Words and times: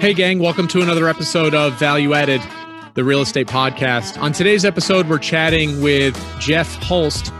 Hey, 0.00 0.14
gang, 0.14 0.38
welcome 0.38 0.66
to 0.68 0.80
another 0.80 1.10
episode 1.10 1.54
of 1.54 1.74
Value 1.74 2.14
Added, 2.14 2.40
the 2.94 3.04
real 3.04 3.20
estate 3.20 3.48
podcast. 3.48 4.18
On 4.18 4.32
today's 4.32 4.64
episode, 4.64 5.06
we're 5.10 5.18
chatting 5.18 5.82
with 5.82 6.18
Jeff 6.40 6.74
Holst. 6.76 7.30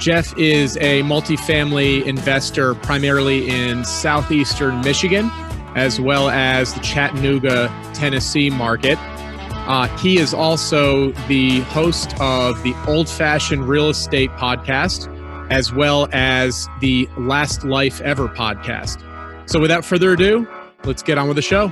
Jeff 0.00 0.36
is 0.36 0.76
a 0.78 1.02
multifamily 1.04 2.04
investor 2.04 2.74
primarily 2.74 3.48
in 3.48 3.84
southeastern 3.84 4.80
Michigan, 4.80 5.30
as 5.76 6.00
well 6.00 6.28
as 6.28 6.74
the 6.74 6.80
Chattanooga, 6.80 7.68
Tennessee 7.94 8.50
market. 8.50 8.98
Uh, 9.68 9.86
he 9.98 10.18
is 10.18 10.34
also 10.34 11.12
the 11.28 11.60
host 11.60 12.18
of 12.20 12.60
the 12.64 12.74
Old 12.88 13.08
Fashioned 13.08 13.68
Real 13.68 13.90
Estate 13.90 14.30
podcast, 14.32 15.06
as 15.52 15.72
well 15.72 16.08
as 16.12 16.68
the 16.80 17.08
Last 17.16 17.62
Life 17.62 18.00
Ever 18.00 18.26
podcast. 18.26 19.00
So, 19.48 19.60
without 19.60 19.84
further 19.84 20.14
ado, 20.14 20.48
let's 20.84 21.02
get 21.02 21.18
on 21.18 21.28
with 21.28 21.36
the 21.36 21.42
show. 21.42 21.68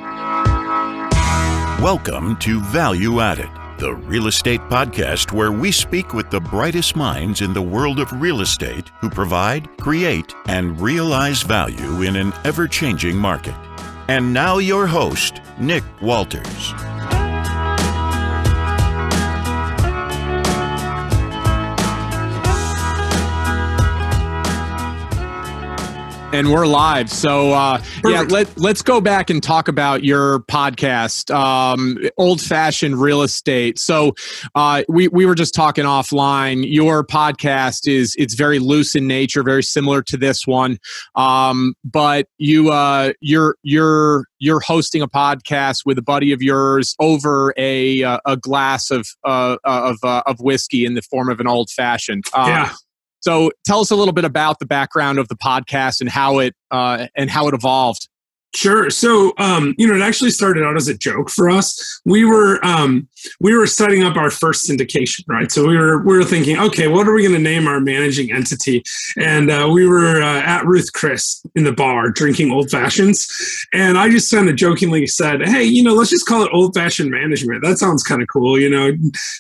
Welcome 1.82 2.36
to 2.40 2.60
Value 2.60 3.20
Added, 3.20 3.48
the 3.78 3.94
real 3.94 4.26
estate 4.26 4.60
podcast 4.62 5.32
where 5.32 5.52
we 5.52 5.72
speak 5.72 6.12
with 6.12 6.30
the 6.30 6.40
brightest 6.40 6.94
minds 6.94 7.40
in 7.40 7.52
the 7.52 7.62
world 7.62 7.98
of 7.98 8.12
real 8.20 8.42
estate 8.42 8.90
who 9.00 9.08
provide, 9.08 9.68
create, 9.78 10.34
and 10.48 10.78
realize 10.80 11.42
value 11.42 12.02
in 12.02 12.16
an 12.16 12.32
ever 12.44 12.68
changing 12.68 13.16
market. 13.16 13.54
And 14.08 14.32
now, 14.34 14.58
your 14.58 14.86
host, 14.86 15.40
Nick 15.58 15.84
Walters. 16.02 16.74
And 26.32 26.52
we're 26.52 26.66
live. 26.66 27.10
So 27.10 27.52
uh, 27.52 27.82
yeah, 28.04 28.22
let 28.22 28.58
let's 28.58 28.82
go 28.82 29.00
back 29.00 29.30
and 29.30 29.42
talk 29.42 29.68
about 29.68 30.04
your 30.04 30.40
podcast, 30.40 31.34
um, 31.34 31.98
Old 32.18 32.40
Fashioned 32.40 33.00
Real 33.00 33.22
Estate. 33.22 33.78
So 33.78 34.14
uh, 34.54 34.82
we 34.88 35.08
we 35.08 35.26
were 35.26 35.34
just 35.34 35.54
talking 35.54 35.84
offline. 35.84 36.64
Your 36.66 37.04
podcast 37.04 37.88
is 37.88 38.14
it's 38.18 38.34
very 38.34 38.58
loose 38.58 38.94
in 38.94 39.06
nature, 39.06 39.42
very 39.42 39.62
similar 39.62 40.02
to 40.02 40.16
this 40.16 40.46
one, 40.46 40.78
um, 41.14 41.74
but 41.84 42.26
you 42.38 42.70
uh, 42.70 43.12
you're 43.20 43.56
you're 43.62 44.24
you're 44.38 44.60
hosting 44.60 45.02
a 45.02 45.08
podcast 45.08 45.82
with 45.84 45.98
a 45.98 46.02
buddy 46.02 46.32
of 46.32 46.42
yours 46.42 46.94
over 47.00 47.52
a 47.56 48.02
uh, 48.04 48.18
a 48.24 48.36
glass 48.36 48.90
of 48.90 49.08
uh, 49.24 49.56
of 49.64 49.98
uh, 50.02 50.22
of 50.26 50.38
whiskey 50.40 50.84
in 50.84 50.94
the 50.94 51.02
form 51.02 51.28
of 51.28 51.40
an 51.40 51.46
old 51.46 51.70
fashioned. 51.70 52.24
Um, 52.34 52.48
yeah. 52.48 52.72
So 53.20 53.50
tell 53.64 53.80
us 53.80 53.90
a 53.90 53.96
little 53.96 54.14
bit 54.14 54.24
about 54.24 54.58
the 54.58 54.66
background 54.66 55.18
of 55.18 55.28
the 55.28 55.36
podcast 55.36 56.00
and 56.00 56.08
how 56.08 56.38
it 56.38 56.54
uh, 56.70 57.06
and 57.14 57.30
how 57.30 57.48
it 57.48 57.54
evolved. 57.54 58.08
Sure. 58.52 58.90
So, 58.90 59.32
um, 59.38 59.76
you 59.78 59.86
know, 59.86 59.94
it 59.94 60.02
actually 60.02 60.30
started 60.30 60.64
out 60.64 60.76
as 60.76 60.88
a 60.88 60.96
joke 60.96 61.30
for 61.30 61.48
us. 61.48 62.00
We 62.04 62.24
were 62.24 62.64
um, 62.64 63.08
we 63.38 63.54
were 63.54 63.66
setting 63.66 64.02
up 64.02 64.16
our 64.16 64.30
first 64.30 64.68
syndication, 64.68 65.22
right? 65.28 65.52
So 65.52 65.64
we 65.64 65.76
were 65.76 66.02
we 66.02 66.16
were 66.16 66.24
thinking, 66.24 66.58
okay, 66.58 66.88
what 66.88 67.06
are 67.06 67.12
we 67.12 67.22
going 67.22 67.34
to 67.34 67.40
name 67.40 67.68
our 67.68 67.78
managing 67.78 68.32
entity? 68.32 68.82
And 69.16 69.52
uh, 69.52 69.68
we 69.72 69.86
were 69.86 70.20
uh, 70.20 70.42
at 70.42 70.66
Ruth 70.66 70.92
Chris 70.92 71.44
in 71.54 71.62
the 71.62 71.72
bar 71.72 72.10
drinking 72.10 72.50
old 72.50 72.72
fashions, 72.72 73.28
and 73.72 73.96
I 73.96 74.08
just 74.08 74.32
kind 74.32 74.48
of 74.48 74.56
jokingly 74.56 75.06
said, 75.06 75.46
hey, 75.46 75.62
you 75.62 75.84
know, 75.84 75.94
let's 75.94 76.10
just 76.10 76.26
call 76.26 76.42
it 76.42 76.50
old 76.52 76.74
fashioned 76.74 77.10
management. 77.12 77.62
That 77.62 77.78
sounds 77.78 78.02
kind 78.02 78.20
of 78.20 78.26
cool, 78.26 78.58
you 78.58 78.68
know. 78.68 78.90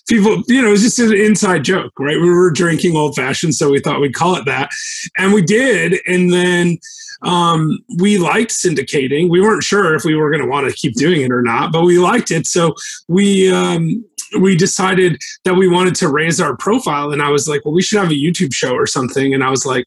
People, 0.08 0.44
you 0.46 0.62
know, 0.62 0.68
it 0.68 0.72
was 0.72 0.82
just 0.82 1.00
an 1.00 1.12
inside 1.14 1.64
joke, 1.64 1.92
right? 1.98 2.20
We 2.20 2.30
were 2.30 2.52
drinking 2.52 2.96
old 2.96 3.16
fashioned, 3.16 3.56
so 3.56 3.70
we 3.70 3.80
thought 3.80 4.00
we'd 4.00 4.14
call 4.14 4.36
it 4.36 4.44
that, 4.44 4.70
and 5.18 5.32
we 5.32 5.42
did, 5.42 6.00
and 6.06 6.32
then 6.32 6.78
um, 7.22 7.78
we 7.98 8.18
liked 8.18 8.50
syndicating. 8.50 9.28
We 9.28 9.40
weren't 9.40 9.62
sure 9.62 9.94
if 9.94 10.04
we 10.04 10.14
were 10.14 10.30
going 10.30 10.42
to 10.42 10.48
want 10.48 10.68
to 10.68 10.74
keep 10.74 10.94
doing 10.94 11.22
it 11.22 11.32
or 11.32 11.42
not, 11.42 11.72
but 11.72 11.84
we 11.84 11.98
liked 11.98 12.30
it. 12.30 12.46
So 12.46 12.74
we 13.08 13.52
um, 13.52 14.04
we 14.38 14.56
decided 14.56 15.20
that 15.44 15.54
we 15.54 15.68
wanted 15.68 15.94
to 15.96 16.08
raise 16.08 16.40
our 16.40 16.56
profile. 16.56 17.12
And 17.12 17.22
I 17.22 17.30
was 17.30 17.48
like, 17.48 17.64
well, 17.64 17.74
we 17.74 17.82
should 17.82 17.98
have 17.98 18.10
a 18.10 18.14
YouTube 18.14 18.54
show 18.54 18.72
or 18.72 18.86
something. 18.86 19.34
And 19.34 19.42
I 19.42 19.50
was 19.50 19.66
like, 19.66 19.84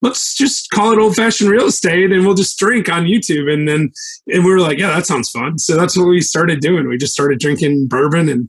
let's 0.00 0.34
just 0.34 0.70
call 0.70 0.92
it 0.92 0.98
old 0.98 1.14
fashioned 1.14 1.50
real 1.50 1.66
estate 1.66 2.10
and 2.10 2.26
we'll 2.26 2.34
just 2.34 2.58
drink 2.58 2.88
on 2.88 3.04
YouTube. 3.04 3.52
And 3.52 3.68
then, 3.68 3.92
and 4.28 4.44
we 4.44 4.50
were 4.50 4.60
like, 4.60 4.78
yeah, 4.78 4.88
that 4.88 5.06
sounds 5.06 5.30
fun. 5.30 5.58
So 5.58 5.76
that's 5.76 5.96
what 5.96 6.08
we 6.08 6.20
started 6.20 6.60
doing. 6.60 6.88
We 6.88 6.98
just 6.98 7.12
started 7.12 7.38
drinking 7.38 7.86
bourbon 7.86 8.28
and 8.28 8.48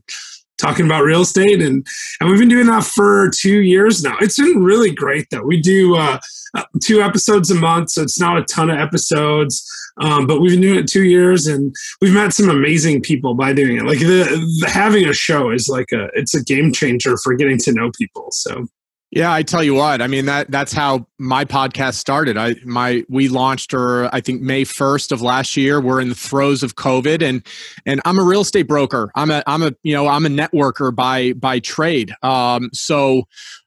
talking 0.58 0.86
about 0.86 1.02
real 1.02 1.22
estate 1.22 1.60
and 1.60 1.86
and 2.20 2.30
we've 2.30 2.38
been 2.38 2.48
doing 2.48 2.66
that 2.66 2.84
for 2.84 3.30
two 3.36 3.62
years 3.62 4.02
now. 4.02 4.16
It's 4.20 4.38
been 4.38 4.62
really 4.62 4.92
great 4.92 5.26
though. 5.30 5.42
We 5.42 5.60
do 5.60 5.96
uh, 5.96 6.18
uh, 6.54 6.64
two 6.82 7.02
episodes 7.02 7.50
a 7.50 7.54
month 7.54 7.90
so 7.90 8.02
it's 8.02 8.20
not 8.20 8.38
a 8.38 8.44
ton 8.44 8.70
of 8.70 8.78
episodes 8.78 9.68
um, 10.00 10.26
but 10.26 10.40
we've 10.40 10.52
been 10.52 10.60
doing 10.60 10.78
it 10.78 10.88
two 10.88 11.04
years 11.04 11.46
and 11.46 11.74
we've 12.00 12.14
met 12.14 12.32
some 12.32 12.48
amazing 12.48 13.00
people 13.00 13.34
by 13.34 13.52
doing 13.52 13.76
it. 13.78 13.84
Like 13.84 14.00
the, 14.00 14.24
the 14.60 14.68
having 14.68 15.06
a 15.08 15.12
show 15.12 15.50
is 15.50 15.68
like 15.68 15.92
a 15.92 16.08
it's 16.14 16.34
a 16.34 16.42
game 16.42 16.72
changer 16.72 17.16
for 17.22 17.34
getting 17.34 17.58
to 17.58 17.72
know 17.72 17.90
people 17.96 18.28
so 18.30 18.66
yeah, 19.14 19.32
I 19.32 19.44
tell 19.44 19.62
you 19.62 19.74
what. 19.74 20.02
I 20.02 20.08
mean 20.08 20.26
that 20.26 20.50
that's 20.50 20.72
how 20.72 21.06
my 21.20 21.44
podcast 21.44 21.94
started. 21.94 22.36
I 22.36 22.56
my 22.64 23.04
we 23.08 23.28
launched 23.28 23.70
her 23.70 24.12
I 24.12 24.20
think 24.20 24.42
May 24.42 24.64
1st 24.64 25.12
of 25.12 25.22
last 25.22 25.56
year. 25.56 25.80
We're 25.80 26.00
in 26.00 26.08
the 26.08 26.16
throes 26.16 26.64
of 26.64 26.74
COVID 26.74 27.22
and 27.22 27.46
and 27.86 28.00
I'm 28.04 28.18
a 28.18 28.24
real 28.24 28.40
estate 28.40 28.66
broker. 28.66 29.12
I'm 29.14 29.30
a 29.30 29.44
I'm 29.46 29.62
a 29.62 29.72
you 29.84 29.94
know, 29.94 30.08
I'm 30.08 30.26
a 30.26 30.28
networker 30.28 30.92
by 30.92 31.32
by 31.34 31.60
trade. 31.60 32.12
Um 32.24 32.70
so 32.72 33.22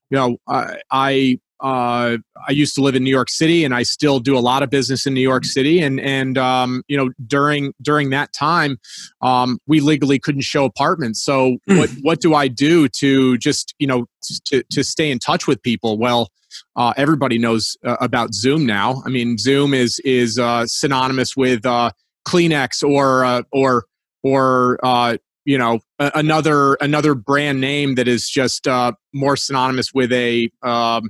you 0.10 0.18
know, 0.18 0.38
I, 0.50 0.80
I 0.92 1.40
uh, 1.60 2.18
I 2.48 2.52
used 2.52 2.76
to 2.76 2.82
live 2.82 2.96
in 2.96 3.04
New 3.04 3.12
York 3.12 3.30
City, 3.30 3.64
and 3.66 3.74
I 3.74 3.84
still 3.84 4.20
do 4.20 4.38
a 4.38 4.40
lot 4.40 4.64
of 4.64 4.70
business 4.70 5.06
in 5.06 5.14
New 5.14 5.22
York 5.22 5.46
City. 5.46 5.82
And 5.82 6.00
and 6.00 6.38
um, 6.38 6.84
you 6.88 6.98
know 6.98 7.10
during 7.26 7.74
during 7.82 8.10
that 8.12 8.34
time, 8.34 8.78
um, 9.22 9.60
we 9.68 9.80
legally 9.80 10.20
couldn't 10.20 10.42
show 10.42 10.66
apartments. 10.66 11.24
So 11.24 11.58
mm. 11.70 11.78
what 11.78 11.90
what 12.02 12.22
do 12.22 12.34
I 12.34 12.48
do 12.48 12.88
to 12.90 13.38
just 13.38 13.74
you 13.80 13.88
know 13.88 14.06
to 14.48 14.64
to 14.72 14.84
stay 14.84 15.12
in 15.12 15.20
touch 15.20 15.48
with 15.48 15.62
people? 15.62 15.98
Well. 15.98 16.30
Uh, 16.78 16.94
everybody 16.96 17.38
knows 17.38 17.76
uh, 17.86 17.98
about 18.00 18.34
Zoom 18.34 18.66
now. 18.66 19.04
I 19.06 19.10
mean, 19.10 19.38
Zoom 19.38 19.74
is 19.74 20.00
is 20.06 20.40
uh, 20.40 20.66
synonymous 20.66 21.36
with 21.36 21.66
uh, 21.66 21.92
Kleenex 22.26 22.88
or 22.88 23.26
uh, 23.26 23.42
or 23.52 23.84
or 24.24 24.80
uh, 24.82 25.18
you 25.48 25.58
know 25.58 25.80
another 25.98 26.76
another 26.76 27.16
brand 27.16 27.62
name 27.62 27.96
that 27.96 28.08
is 28.08 28.30
just 28.30 28.68
uh, 28.68 28.92
more 29.14 29.38
synonymous 29.38 29.94
with 29.94 30.12
a 30.12 30.50
um, 30.62 31.10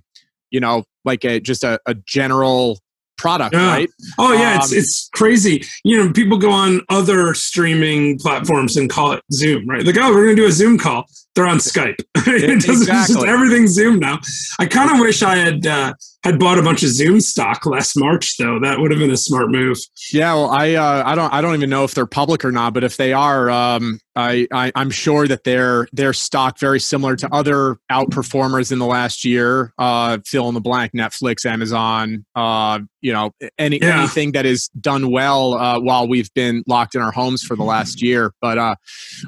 you 0.52 0.60
know, 0.60 0.84
like 1.06 1.24
a 1.26 1.40
just 1.40 1.64
a, 1.64 1.80
a 1.86 1.94
general 1.94 2.80
product, 3.18 3.54
yeah. 3.54 3.68
right? 3.68 3.90
Oh 4.18 4.34
yeah, 4.34 4.54
um, 4.54 4.60
it's 4.60 4.72
it's 4.72 5.10
crazy. 5.14 5.64
You 5.84 5.98
know, 5.98 6.14
people 6.14 6.38
go 6.38 6.52
on 6.52 6.82
other 6.90 7.34
streaming 7.34 8.20
platforms 8.20 8.78
and 8.78 8.90
call 8.90 9.14
it 9.14 9.24
Zoom, 9.34 9.68
right? 9.68 9.86
Like, 9.86 9.98
oh, 9.98 10.12
we're 10.12 10.26
gonna 10.26 10.36
do 10.36 10.46
a 10.46 10.52
Zoom 10.52 10.78
call. 10.78 11.06
They're 11.38 11.46
on 11.46 11.60
Skype. 11.60 12.00
it 12.16 12.66
exactly. 12.66 13.30
everything's 13.30 13.70
Zoom 13.70 14.00
now. 14.00 14.20
I 14.58 14.66
kind 14.66 14.90
of 14.90 15.00
wish 15.00 15.22
I 15.22 15.36
had 15.36 15.68
uh, 15.68 15.94
had 16.24 16.40
bought 16.40 16.58
a 16.58 16.64
bunch 16.64 16.82
of 16.82 16.90
Zoom 16.90 17.22
stock 17.22 17.68
last 17.68 17.96
March, 17.96 18.38
though. 18.38 18.60
That 18.60 18.80
would 18.80 18.90
have 18.90 19.00
been 19.00 19.12
a 19.12 19.18
smart 19.18 19.52
move. 19.52 19.78
Yeah, 20.12 20.34
well, 20.34 20.50
I 20.50 20.74
uh, 20.74 21.04
I 21.06 21.14
don't 21.14 21.32
I 21.32 21.42
don't 21.42 21.54
even 21.54 21.70
know 21.70 21.84
if 21.84 21.94
they're 21.94 22.08
public 22.08 22.44
or 22.44 22.52
not, 22.52 22.74
but 22.74 22.84
if 22.84 22.98
they 22.98 23.14
are, 23.14 23.52
um, 23.52 24.00
I, 24.16 24.48
I 24.52 24.72
am 24.76 24.90
sure 24.90 25.28
that 25.28 25.44
their 25.44 25.88
their 25.94 26.12
stock 26.12 26.60
very 26.60 26.80
similar 26.80 27.16
to 27.18 27.32
other 27.32 27.78
outperformers 27.92 28.72
in 28.72 28.80
the 28.80 28.86
last 28.88 29.24
year. 29.24 29.74
Uh, 29.78 30.18
fill 30.26 30.48
in 30.48 30.56
the 30.56 30.60
blank: 30.60 30.94
Netflix, 30.94 31.46
Amazon. 31.46 32.26
Uh, 32.36 32.80
you 33.02 33.14
know, 33.14 33.32
any 33.60 33.80
yeah. 33.80 34.00
anything 34.00 34.32
that 34.32 34.46
is 34.46 34.70
done 34.82 35.12
well 35.12 35.54
uh, 35.54 35.80
while 35.80 36.08
we've 36.08 36.34
been 36.34 36.64
locked 36.68 36.96
in 36.96 37.02
our 37.02 37.12
homes 37.12 37.44
for 37.44 37.56
the 37.56 37.64
last 37.64 38.02
year. 38.02 38.34
But 38.42 38.58
uh, 38.58 38.76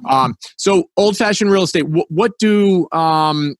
um, 0.09 0.36
so 0.58 0.90
old 0.98 1.16
fashioned 1.16 1.52
real 1.52 1.64
estate 1.64 1.86
what 2.10 2.38
do 2.40 2.88
um, 2.92 3.56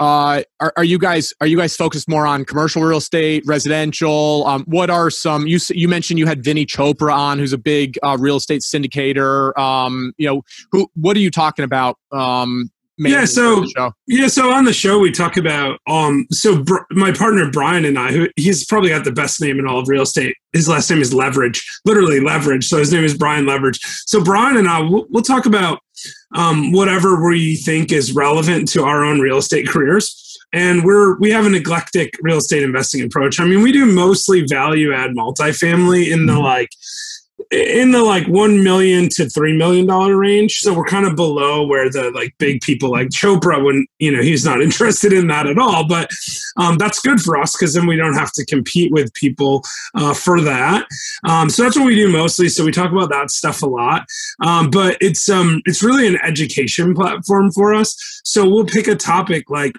uh, 0.00 0.42
are, 0.60 0.72
are, 0.78 0.84
you 0.84 0.98
guys 0.98 1.32
are 1.42 1.46
you 1.46 1.58
guys 1.58 1.76
focused 1.76 2.08
more 2.08 2.26
on 2.26 2.44
commercial 2.44 2.82
real 2.82 2.98
estate, 2.98 3.42
residential? 3.46 4.46
Um, 4.46 4.64
what 4.64 4.88
are 4.88 5.10
some 5.10 5.46
you 5.46 5.58
you 5.68 5.88
mentioned 5.88 6.18
you 6.18 6.26
had 6.26 6.42
Vinney 6.42 6.66
Chopra 6.66 7.12
on, 7.12 7.38
who's 7.38 7.52
a 7.52 7.58
big 7.58 7.98
uh, 8.02 8.16
real 8.18 8.36
estate 8.36 8.62
syndicator. 8.62 9.56
Um, 9.58 10.14
you 10.16 10.26
know, 10.26 10.42
who 10.72 10.90
what 10.94 11.16
are 11.18 11.20
you 11.20 11.30
talking 11.30 11.66
about? 11.66 11.98
Um, 12.12 12.70
yeah, 12.96 13.24
so 13.24 13.64
yeah, 14.06 14.28
so 14.28 14.52
on 14.52 14.64
the 14.64 14.72
show 14.72 14.98
we 14.98 15.10
talk 15.10 15.36
about 15.36 15.78
um, 15.86 16.26
so 16.30 16.62
br- 16.62 16.78
my 16.90 17.12
partner 17.12 17.50
Brian 17.50 17.84
and 17.84 17.98
I, 17.98 18.12
who 18.12 18.28
he's 18.36 18.64
probably 18.66 18.90
got 18.90 19.04
the 19.04 19.12
best 19.12 19.40
name 19.40 19.58
in 19.58 19.66
all 19.66 19.78
of 19.78 19.88
real 19.88 20.02
estate. 20.02 20.34
His 20.52 20.68
last 20.68 20.90
name 20.90 21.00
is 21.00 21.14
Leverage, 21.14 21.66
literally 21.84 22.20
Leverage. 22.20 22.68
So 22.68 22.78
his 22.78 22.92
name 22.92 23.04
is 23.04 23.16
Brian 23.16 23.46
Leverage. 23.46 23.80
So 24.06 24.22
Brian 24.22 24.56
and 24.56 24.68
I, 24.68 24.80
we'll, 24.80 25.06
we'll 25.08 25.22
talk 25.22 25.46
about 25.46 25.80
um, 26.34 26.72
whatever 26.72 27.26
we 27.26 27.56
think 27.56 27.92
is 27.92 28.12
relevant 28.12 28.68
to 28.68 28.84
our 28.84 29.04
own 29.04 29.20
real 29.20 29.38
estate 29.38 29.68
careers. 29.68 30.38
And 30.52 30.84
we're 30.84 31.16
we 31.18 31.30
have 31.30 31.46
an 31.46 31.54
eclectic 31.54 32.14
real 32.22 32.38
estate 32.38 32.62
investing 32.62 33.02
approach. 33.02 33.38
I 33.38 33.44
mean, 33.44 33.62
we 33.62 33.70
do 33.72 33.86
mostly 33.86 34.44
value 34.48 34.92
add 34.92 35.12
multifamily 35.12 36.10
in 36.10 36.26
the 36.26 36.32
mm-hmm. 36.32 36.42
like 36.42 36.70
in 37.50 37.90
the 37.90 38.02
like 38.02 38.26
one 38.28 38.62
million 38.62 39.08
to 39.08 39.28
three 39.28 39.56
million 39.56 39.86
dollar 39.86 40.16
range. 40.16 40.60
So 40.60 40.72
we're 40.72 40.84
kind 40.84 41.04
of 41.04 41.16
below 41.16 41.66
where 41.66 41.90
the 41.90 42.12
like 42.14 42.34
big 42.38 42.60
people 42.60 42.90
like 42.90 43.08
Chopra 43.08 43.62
wouldn't, 43.62 43.88
you 43.98 44.12
know, 44.12 44.22
he's 44.22 44.44
not 44.44 44.62
interested 44.62 45.12
in 45.12 45.26
that 45.28 45.46
at 45.46 45.58
all. 45.58 45.86
But 45.86 46.10
um, 46.56 46.78
that's 46.78 47.00
good 47.00 47.20
for 47.20 47.36
us 47.36 47.56
because 47.56 47.74
then 47.74 47.86
we 47.86 47.96
don't 47.96 48.14
have 48.14 48.32
to 48.32 48.44
compete 48.46 48.92
with 48.92 49.12
people 49.14 49.64
uh, 49.94 50.14
for 50.14 50.40
that. 50.40 50.86
Um, 51.24 51.50
so 51.50 51.64
that's 51.64 51.76
what 51.76 51.86
we 51.86 51.96
do 51.96 52.08
mostly. 52.10 52.48
So 52.48 52.64
we 52.64 52.72
talk 52.72 52.92
about 52.92 53.10
that 53.10 53.30
stuff 53.30 53.62
a 53.62 53.66
lot. 53.66 54.06
Um, 54.44 54.70
but 54.70 54.96
it's 55.00 55.28
um 55.28 55.60
it's 55.64 55.82
really 55.82 56.06
an 56.06 56.18
education 56.22 56.94
platform 56.94 57.50
for 57.50 57.74
us. 57.74 58.20
So 58.24 58.48
we'll 58.48 58.66
pick 58.66 58.86
a 58.86 58.94
topic 58.94 59.50
like 59.50 59.72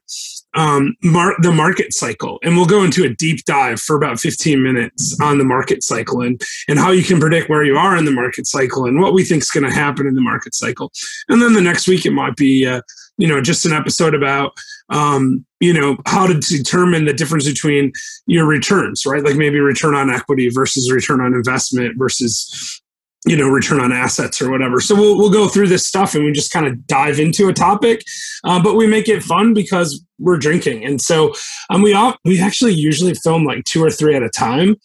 um, 0.53 0.95
mar- 1.03 1.35
the 1.39 1.51
market 1.51 1.93
cycle, 1.93 2.39
and 2.43 2.55
we'll 2.55 2.65
go 2.65 2.83
into 2.83 3.03
a 3.03 3.09
deep 3.09 3.45
dive 3.45 3.79
for 3.79 3.95
about 3.95 4.19
15 4.19 4.61
minutes 4.61 5.17
on 5.21 5.37
the 5.37 5.45
market 5.45 5.83
cycle 5.83 6.21
and 6.21 6.41
and 6.67 6.79
how 6.79 6.91
you 6.91 7.03
can 7.03 7.19
predict 7.19 7.49
where 7.49 7.63
you 7.63 7.77
are 7.77 7.97
in 7.97 8.05
the 8.05 8.11
market 8.11 8.47
cycle 8.47 8.85
and 8.85 8.99
what 8.99 9.13
we 9.13 9.23
think 9.23 9.43
is 9.43 9.49
going 9.49 9.63
to 9.63 9.73
happen 9.73 10.07
in 10.07 10.13
the 10.13 10.21
market 10.21 10.53
cycle. 10.53 10.91
And 11.29 11.41
then 11.41 11.53
the 11.53 11.61
next 11.61 11.87
week 11.87 12.05
it 12.05 12.11
might 12.11 12.35
be 12.35 12.65
uh, 12.65 12.81
you 13.17 13.27
know 13.27 13.41
just 13.41 13.65
an 13.65 13.73
episode 13.73 14.15
about 14.15 14.51
um, 14.89 15.45
you 15.59 15.73
know 15.73 15.97
how 16.05 16.27
to 16.27 16.33
determine 16.33 17.05
the 17.05 17.13
difference 17.13 17.47
between 17.47 17.93
your 18.25 18.45
returns, 18.45 19.05
right? 19.05 19.23
Like 19.23 19.35
maybe 19.35 19.59
return 19.59 19.95
on 19.95 20.09
equity 20.09 20.49
versus 20.49 20.91
return 20.91 21.21
on 21.21 21.33
investment 21.33 21.97
versus 21.97 22.80
you 23.25 23.37
know 23.37 23.47
return 23.47 23.79
on 23.79 23.91
assets 23.91 24.41
or 24.41 24.49
whatever. 24.49 24.79
So 24.79 24.95
we'll, 24.95 25.17
we'll 25.17 25.29
go 25.29 25.47
through 25.47 25.67
this 25.67 25.85
stuff 25.85 26.15
and 26.15 26.25
we 26.25 26.31
just 26.31 26.51
kind 26.51 26.65
of 26.65 26.87
dive 26.87 27.19
into 27.19 27.47
a 27.49 27.53
topic. 27.53 28.03
Uh, 28.43 28.61
but 28.61 28.75
we 28.75 28.87
make 28.87 29.07
it 29.07 29.23
fun 29.23 29.53
because 29.53 30.03
we're 30.17 30.37
drinking. 30.37 30.83
And 30.85 30.99
so 30.99 31.33
um, 31.69 31.81
we 31.81 31.93
all, 31.93 32.15
we 32.25 32.41
actually 32.41 32.73
usually 32.73 33.13
film 33.13 33.43
like 33.45 33.63
two 33.65 33.83
or 33.83 33.91
three 33.91 34.15
at 34.15 34.23
a 34.23 34.29
time 34.29 34.75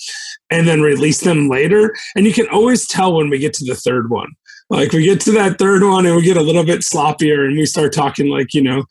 and 0.51 0.69
then 0.69 0.81
release 0.83 1.21
them 1.21 1.49
later. 1.49 1.95
And 2.15 2.27
you 2.27 2.33
can 2.33 2.49
always 2.49 2.87
tell 2.87 3.15
when 3.15 3.31
we 3.31 3.39
get 3.39 3.55
to 3.55 3.65
the 3.65 3.75
third 3.75 4.11
one. 4.11 4.29
Like 4.69 4.93
we 4.93 5.05
get 5.05 5.21
to 5.23 5.33
that 5.33 5.59
third 5.59 5.85
one 5.85 6.07
and 6.07 6.17
we 6.17 6.23
get 6.23 6.37
a 6.37 6.43
little 6.43 6.65
bit 6.65 6.81
sloppier 6.81 7.47
and 7.47 7.57
we 7.57 7.67
start 7.67 7.93
talking 7.93 8.29
like 8.29 8.53
you 8.53 8.63
know 8.63 8.85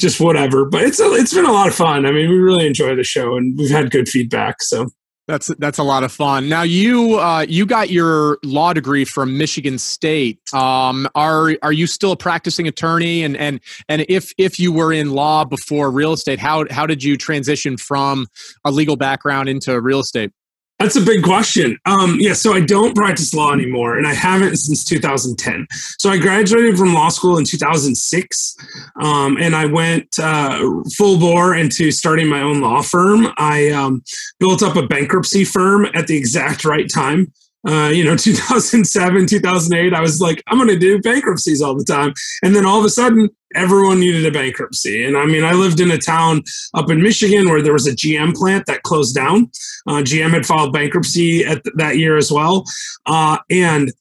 just 0.00 0.20
whatever. 0.20 0.64
But 0.64 0.82
it's 0.82 0.98
a, 0.98 1.12
it's 1.12 1.32
been 1.32 1.46
a 1.46 1.52
lot 1.52 1.68
of 1.68 1.74
fun. 1.74 2.04
I 2.04 2.10
mean 2.10 2.28
we 2.28 2.36
really 2.36 2.66
enjoy 2.66 2.96
the 2.96 3.04
show 3.04 3.36
and 3.36 3.56
we've 3.56 3.70
had 3.70 3.92
good 3.92 4.08
feedback 4.08 4.60
so 4.60 4.88
that's 5.30 5.46
that's 5.58 5.78
a 5.78 5.82
lot 5.82 6.02
of 6.02 6.10
fun. 6.10 6.48
Now 6.48 6.62
you 6.62 7.18
uh, 7.18 7.46
you 7.48 7.64
got 7.64 7.90
your 7.90 8.38
law 8.42 8.72
degree 8.72 9.04
from 9.04 9.38
Michigan 9.38 9.78
State. 9.78 10.40
Um, 10.52 11.08
are 11.14 11.56
are 11.62 11.72
you 11.72 11.86
still 11.86 12.12
a 12.12 12.16
practicing 12.16 12.66
attorney? 12.66 13.22
And 13.22 13.36
and 13.36 13.60
and 13.88 14.04
if 14.08 14.32
if 14.38 14.58
you 14.58 14.72
were 14.72 14.92
in 14.92 15.12
law 15.12 15.44
before 15.44 15.90
real 15.90 16.12
estate, 16.12 16.40
how 16.40 16.66
how 16.70 16.86
did 16.86 17.04
you 17.04 17.16
transition 17.16 17.76
from 17.76 18.26
a 18.64 18.72
legal 18.72 18.96
background 18.96 19.48
into 19.48 19.80
real 19.80 20.00
estate? 20.00 20.32
That's 20.80 20.96
a 20.96 21.02
big 21.02 21.22
question. 21.22 21.78
Um, 21.84 22.16
yeah, 22.18 22.32
so 22.32 22.54
I 22.54 22.60
don't 22.60 22.96
practice 22.96 23.34
law 23.34 23.52
anymore, 23.52 23.98
and 23.98 24.06
I 24.06 24.14
haven't 24.14 24.56
since 24.56 24.82
2010. 24.82 25.66
So 25.98 26.08
I 26.08 26.16
graduated 26.16 26.78
from 26.78 26.94
law 26.94 27.10
school 27.10 27.36
in 27.36 27.44
2006, 27.44 28.56
um, 29.02 29.36
and 29.36 29.54
I 29.54 29.66
went 29.66 30.18
uh, 30.18 30.58
full 30.96 31.18
bore 31.18 31.54
into 31.54 31.90
starting 31.90 32.28
my 32.28 32.40
own 32.40 32.62
law 32.62 32.80
firm. 32.80 33.28
I 33.36 33.68
um, 33.68 34.02
built 34.38 34.62
up 34.62 34.76
a 34.76 34.86
bankruptcy 34.86 35.44
firm 35.44 35.86
at 35.92 36.06
the 36.06 36.16
exact 36.16 36.64
right 36.64 36.90
time 36.90 37.30
uh, 37.68 37.90
you 37.92 38.04
know, 38.04 38.16
2007, 38.16 39.26
2008, 39.26 39.94
I 39.94 40.00
was 40.00 40.20
like, 40.20 40.42
I'm 40.46 40.58
going 40.58 40.68
to 40.68 40.78
do 40.78 41.00
bankruptcies 41.00 41.62
all 41.62 41.74
the 41.74 41.84
time. 41.84 42.14
And 42.42 42.54
then 42.54 42.66
all 42.66 42.78
of 42.78 42.84
a 42.84 42.90
sudden, 42.90 43.30
everyone 43.54 44.00
needed 44.00 44.24
a 44.26 44.30
bankruptcy. 44.30 45.04
And 45.04 45.16
I 45.16 45.26
mean, 45.26 45.44
I 45.44 45.52
lived 45.52 45.80
in 45.80 45.90
a 45.90 45.98
town 45.98 46.42
up 46.74 46.90
in 46.90 47.02
Michigan 47.02 47.48
where 47.48 47.62
there 47.62 47.72
was 47.72 47.86
a 47.86 47.92
GM 47.92 48.34
plant 48.34 48.66
that 48.66 48.82
closed 48.82 49.14
down. 49.14 49.50
Uh, 49.86 50.02
GM 50.02 50.30
had 50.30 50.46
filed 50.46 50.72
bankruptcy 50.72 51.44
at 51.44 51.64
th- 51.64 51.74
that 51.76 51.98
year 51.98 52.16
as 52.16 52.30
well. 52.30 52.64
Uh, 53.06 53.38
and 53.50 53.92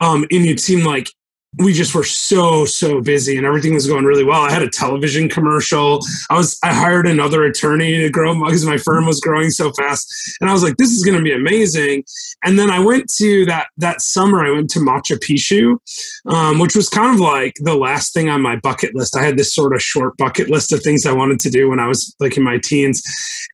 um, 0.00 0.24
and 0.30 0.44
it 0.44 0.60
seemed 0.60 0.84
like 0.84 1.10
we 1.58 1.72
just 1.72 1.94
were 1.94 2.04
so 2.04 2.64
so 2.64 3.00
busy 3.00 3.36
and 3.36 3.46
everything 3.46 3.74
was 3.74 3.86
going 3.86 4.04
really 4.04 4.24
well. 4.24 4.42
I 4.42 4.50
had 4.50 4.62
a 4.62 4.68
television 4.68 5.28
commercial. 5.28 6.00
I 6.30 6.36
was 6.36 6.58
i 6.64 6.72
hired 6.72 7.06
another 7.06 7.44
attorney 7.44 7.98
to 7.98 8.10
grow 8.10 8.34
because 8.44 8.66
my 8.66 8.78
firm 8.78 9.06
was 9.06 9.20
growing 9.20 9.50
so 9.50 9.70
fast. 9.72 10.12
And 10.40 10.50
i 10.50 10.52
was 10.52 10.62
like 10.62 10.76
this 10.76 10.90
is 10.90 11.04
going 11.04 11.16
to 11.16 11.22
be 11.22 11.32
amazing. 11.32 12.04
And 12.44 12.58
then 12.58 12.70
i 12.70 12.78
went 12.78 13.12
to 13.18 13.44
that 13.46 13.68
that 13.76 14.00
summer 14.00 14.44
i 14.44 14.50
went 14.50 14.70
to 14.70 14.80
machu 14.80 15.18
picchu 15.18 15.78
um, 16.26 16.58
which 16.58 16.74
was 16.74 16.88
kind 16.88 17.14
of 17.14 17.20
like 17.20 17.54
the 17.60 17.74
last 17.74 18.12
thing 18.12 18.28
on 18.28 18.40
my 18.40 18.56
bucket 18.56 18.94
list. 18.94 19.16
I 19.16 19.22
had 19.22 19.36
this 19.36 19.54
sort 19.54 19.74
of 19.74 19.82
short 19.82 20.16
bucket 20.16 20.50
list 20.50 20.72
of 20.72 20.82
things 20.82 21.06
i 21.06 21.12
wanted 21.12 21.38
to 21.40 21.50
do 21.50 21.70
when 21.70 21.80
i 21.80 21.86
was 21.86 22.14
like 22.20 22.36
in 22.36 22.42
my 22.42 22.58
teens. 22.58 23.02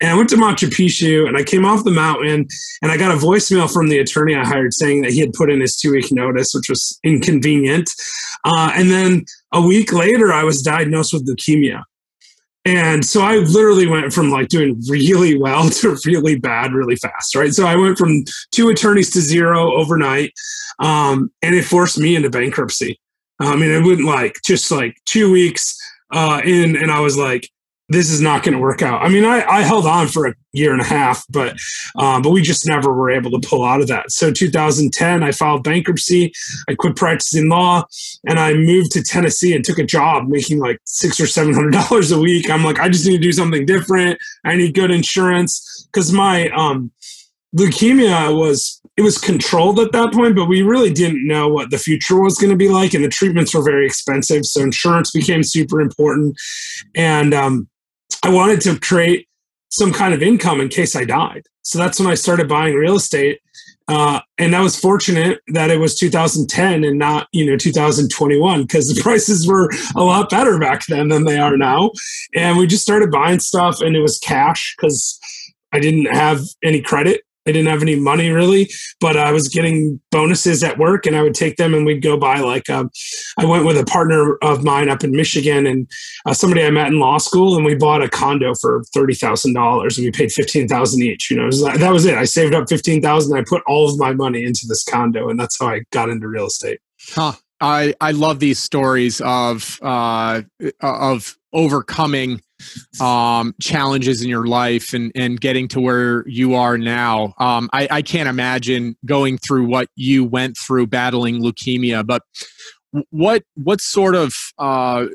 And 0.01 0.11
i 0.11 0.15
went 0.15 0.29
to 0.31 0.37
machu 0.37 0.69
picchu 0.69 1.29
and 1.29 1.37
i 1.37 1.43
came 1.43 1.65
off 1.67 1.85
the 1.85 1.91
mountain 1.91 2.47
and 2.83 2.91
i 2.91 2.97
got 2.97 3.13
a 3.13 3.19
voicemail 3.19 3.71
from 3.71 3.89
the 3.89 3.99
attorney 3.99 4.35
i 4.35 4.45
hired 4.45 4.73
saying 4.73 5.03
that 5.03 5.13
he 5.13 5.21
had 5.21 5.33
put 5.33 5.51
in 5.51 5.61
his 5.61 5.77
two 5.77 5.93
week 5.93 6.11
notice 6.11 6.53
which 6.55 6.69
was 6.69 6.99
inconvenient 7.05 7.90
uh, 8.45 8.73
and 8.75 8.91
then 8.91 9.25
a 9.53 9.61
week 9.61 9.93
later, 9.93 10.33
I 10.33 10.45
was 10.45 10.63
diagnosed 10.63 11.13
with 11.13 11.29
leukemia. 11.29 11.83
And 12.67 13.05
so 13.05 13.23
I 13.23 13.37
literally 13.37 13.87
went 13.87 14.13
from 14.13 14.31
like 14.31 14.49
doing 14.49 14.81
really 14.89 15.39
well 15.39 15.69
to 15.81 15.97
really 16.05 16.39
bad 16.39 16.73
really 16.73 16.97
fast, 16.97 17.35
right? 17.35 17.53
So 17.53 17.67
I 17.67 17.77
went 17.77 17.97
from 17.99 18.25
two 18.53 18.69
attorneys 18.69 19.11
to 19.13 19.21
zero 19.21 19.73
overnight. 19.73 20.33
Um, 20.79 21.31
and 21.43 21.55
it 21.55 21.65
forced 21.65 21.99
me 21.99 22.17
into 22.17 22.31
bankruptcy. 22.31 22.99
I 23.41 23.57
mean, 23.57 23.71
it 23.71 23.83
wouldn't 23.83 24.07
like 24.07 24.37
just 24.45 24.71
like 24.71 24.97
two 25.07 25.33
weeks 25.33 25.77
uh, 26.13 26.43
in, 26.45 26.77
and 26.77 26.91
I 26.91 27.01
was 27.01 27.17
like, 27.17 27.49
this 27.91 28.09
is 28.09 28.21
not 28.21 28.45
going 28.45 28.55
to 28.55 28.61
work 28.61 28.83
out. 28.83 29.03
I 29.03 29.09
mean, 29.09 29.25
I, 29.25 29.45
I 29.45 29.63
held 29.63 29.85
on 29.85 30.07
for 30.07 30.29
a 30.29 30.35
year 30.53 30.73
and 30.73 30.81
a 30.81 30.85
half, 30.85 31.25
but 31.29 31.57
um, 31.97 32.23
but 32.23 32.31
we 32.31 32.41
just 32.41 32.67
never 32.67 32.93
were 32.93 33.11
able 33.11 33.33
to 33.33 33.47
pull 33.47 33.65
out 33.65 33.81
of 33.81 33.89
that. 33.89 34.13
So 34.13 34.33
2010, 34.33 35.25
I 35.25 35.33
filed 35.33 35.65
bankruptcy. 35.65 36.33
I 36.69 36.77
quit 36.77 36.95
practicing 36.95 37.49
law, 37.49 37.85
and 38.29 38.39
I 38.39 38.55
moved 38.55 38.93
to 38.93 39.03
Tennessee 39.03 39.55
and 39.55 39.65
took 39.65 39.79
a 39.79 39.85
job 39.85 40.29
making 40.29 40.61
like 40.61 40.79
six 40.85 41.19
or 41.19 41.27
seven 41.27 41.53
hundred 41.53 41.73
dollars 41.73 42.13
a 42.13 42.19
week. 42.19 42.49
I'm 42.49 42.63
like, 42.63 42.79
I 42.79 42.89
just 42.89 43.07
need 43.07 43.17
to 43.17 43.23
do 43.23 43.33
something 43.33 43.67
different. 43.67 44.19
I 44.45 44.55
need 44.55 44.75
good 44.75 44.93
insurance 44.93 45.89
because 45.93 46.13
my 46.13 46.49
um, 46.51 46.93
leukemia 47.57 48.37
was 48.39 48.81
it 48.97 49.03
was 49.03 49.19
controlled 49.19 49.81
at 49.81 49.91
that 49.93 50.13
point, 50.13 50.37
but 50.37 50.45
we 50.45 50.63
really 50.63 50.93
didn't 50.93 51.27
know 51.27 51.49
what 51.49 51.71
the 51.71 51.79
future 51.79 52.21
was 52.21 52.39
going 52.39 52.51
to 52.51 52.57
be 52.57 52.69
like, 52.69 52.95
and 52.95 53.03
the 53.03 53.09
treatments 53.09 53.53
were 53.53 53.65
very 53.65 53.85
expensive. 53.85 54.45
So 54.45 54.61
insurance 54.61 55.11
became 55.11 55.43
super 55.43 55.81
important, 55.81 56.37
and 56.95 57.35
um, 57.35 57.69
I 58.23 58.31
wanted 58.31 58.61
to 58.63 58.79
create 58.79 59.29
some 59.71 59.93
kind 59.93 60.13
of 60.13 60.23
income 60.23 60.61
in 60.61 60.69
case 60.69 60.97
I 60.97 61.05
died. 61.05 61.45
So 61.63 61.79
that's 61.79 62.01
when 62.01 62.11
I 62.11 62.15
started 62.15 62.49
buying 62.49 62.75
real 62.75 62.97
estate. 62.97 63.41
Uh, 63.89 64.21
and 64.39 64.55
I 64.55 64.61
was 64.61 64.79
fortunate 64.79 65.41
that 65.49 65.71
it 65.71 65.79
was 65.79 65.99
2010 65.99 66.85
and 66.85 66.99
not, 66.99 67.27
you 67.33 67.45
know, 67.45 67.57
2021 67.57 68.63
because 68.63 68.95
the 68.95 69.01
prices 69.03 69.49
were 69.49 69.71
a 69.97 70.03
lot 70.03 70.31
better 70.31 70.59
back 70.59 70.87
then 70.87 71.09
than 71.09 71.25
they 71.25 71.39
are 71.39 71.57
now. 71.57 71.91
And 72.35 72.57
we 72.57 72.67
just 72.67 72.83
started 72.83 73.11
buying 73.11 73.41
stuff 73.41 73.81
and 73.81 73.97
it 73.97 74.01
was 74.01 74.19
cash 74.19 74.75
because 74.77 75.19
I 75.73 75.81
didn't 75.81 76.07
have 76.07 76.43
any 76.63 76.81
credit 76.81 77.23
I 77.47 77.53
didn't 77.53 77.69
have 77.69 77.81
any 77.81 77.97
money 77.97 78.31
really, 78.31 78.71
but 79.01 79.17
I 79.17 79.33
was 79.33 79.49
getting 79.49 79.99
bonuses 80.11 80.63
at 80.63 80.77
work 80.77 81.07
and 81.07 81.17
I 81.17 81.23
would 81.23 81.35
take 81.35 81.57
them 81.57 81.73
and 81.73 81.87
we'd 81.87 82.03
go 82.03 82.19
buy 82.19 82.41
like, 82.41 82.69
um, 82.69 82.91
I 83.39 83.47
went 83.47 83.65
with 83.65 83.79
a 83.79 83.85
partner 83.85 84.37
of 84.43 84.63
mine 84.63 84.91
up 84.91 85.03
in 85.03 85.11
Michigan 85.13 85.67
and 85.67 85.91
uh, 86.27 86.35
somebody 86.35 86.63
I 86.63 86.71
met 86.71 86.89
in 86.89 86.99
law 86.99 87.17
school 87.17 87.57
and 87.57 87.65
we 87.65 87.75
bought 87.75 88.03
a 88.03 88.11
condo 88.11 88.55
for 88.55 88.83
$30,000 88.95 89.97
and 89.97 90.05
we 90.05 90.11
paid 90.11 90.33
15,000 90.33 91.03
each, 91.03 91.31
you 91.31 91.39
know, 91.39 91.47
was 91.47 91.63
that 91.63 91.93
was 91.93 92.05
it. 92.05 92.15
I 92.15 92.25
saved 92.25 92.55
up 92.55 92.69
15,000. 92.69 93.37
I 93.37 93.43
put 93.49 93.63
all 93.67 93.89
of 93.89 93.99
my 93.99 94.13
money 94.13 94.45
into 94.45 94.67
this 94.69 94.85
condo 94.85 95.31
and 95.31 95.41
that's 95.41 95.59
how 95.59 95.69
I 95.69 95.83
got 95.93 96.11
into 96.11 96.29
real 96.29 96.47
estate. 96.47 96.81
Huh. 97.09 97.33
I, 97.63 97.95
I 98.01 98.13
love 98.13 98.39
these 98.39 98.59
stories 98.59 99.21
of, 99.23 99.79
uh, 99.83 100.43
of 100.81 101.39
overcoming 101.53 102.43
um, 103.01 103.55
challenges 103.61 104.23
in 104.23 104.29
your 104.29 104.47
life 104.47 104.93
and, 104.93 105.13
and 105.15 105.41
getting 105.41 105.69
to 105.69 105.81
where 105.81 106.27
you 106.29 106.55
are 106.55 106.79
now. 106.79 107.35
Um, 107.39 107.69
I, 107.73 107.89
I 107.91 108.03
can't 108.03 108.29
imagine 108.29 108.97
going 109.05 109.39
through 109.39 109.67
what 109.67 109.89
you 109.97 110.25
went 110.25 110.57
through 110.57 110.87
battling 110.87 111.43
leukemia, 111.43 112.07
but 112.07 112.23
what 113.11 113.43
what 113.55 113.81
sort 113.81 114.15
of 114.15 114.35
uh, 114.59 115.07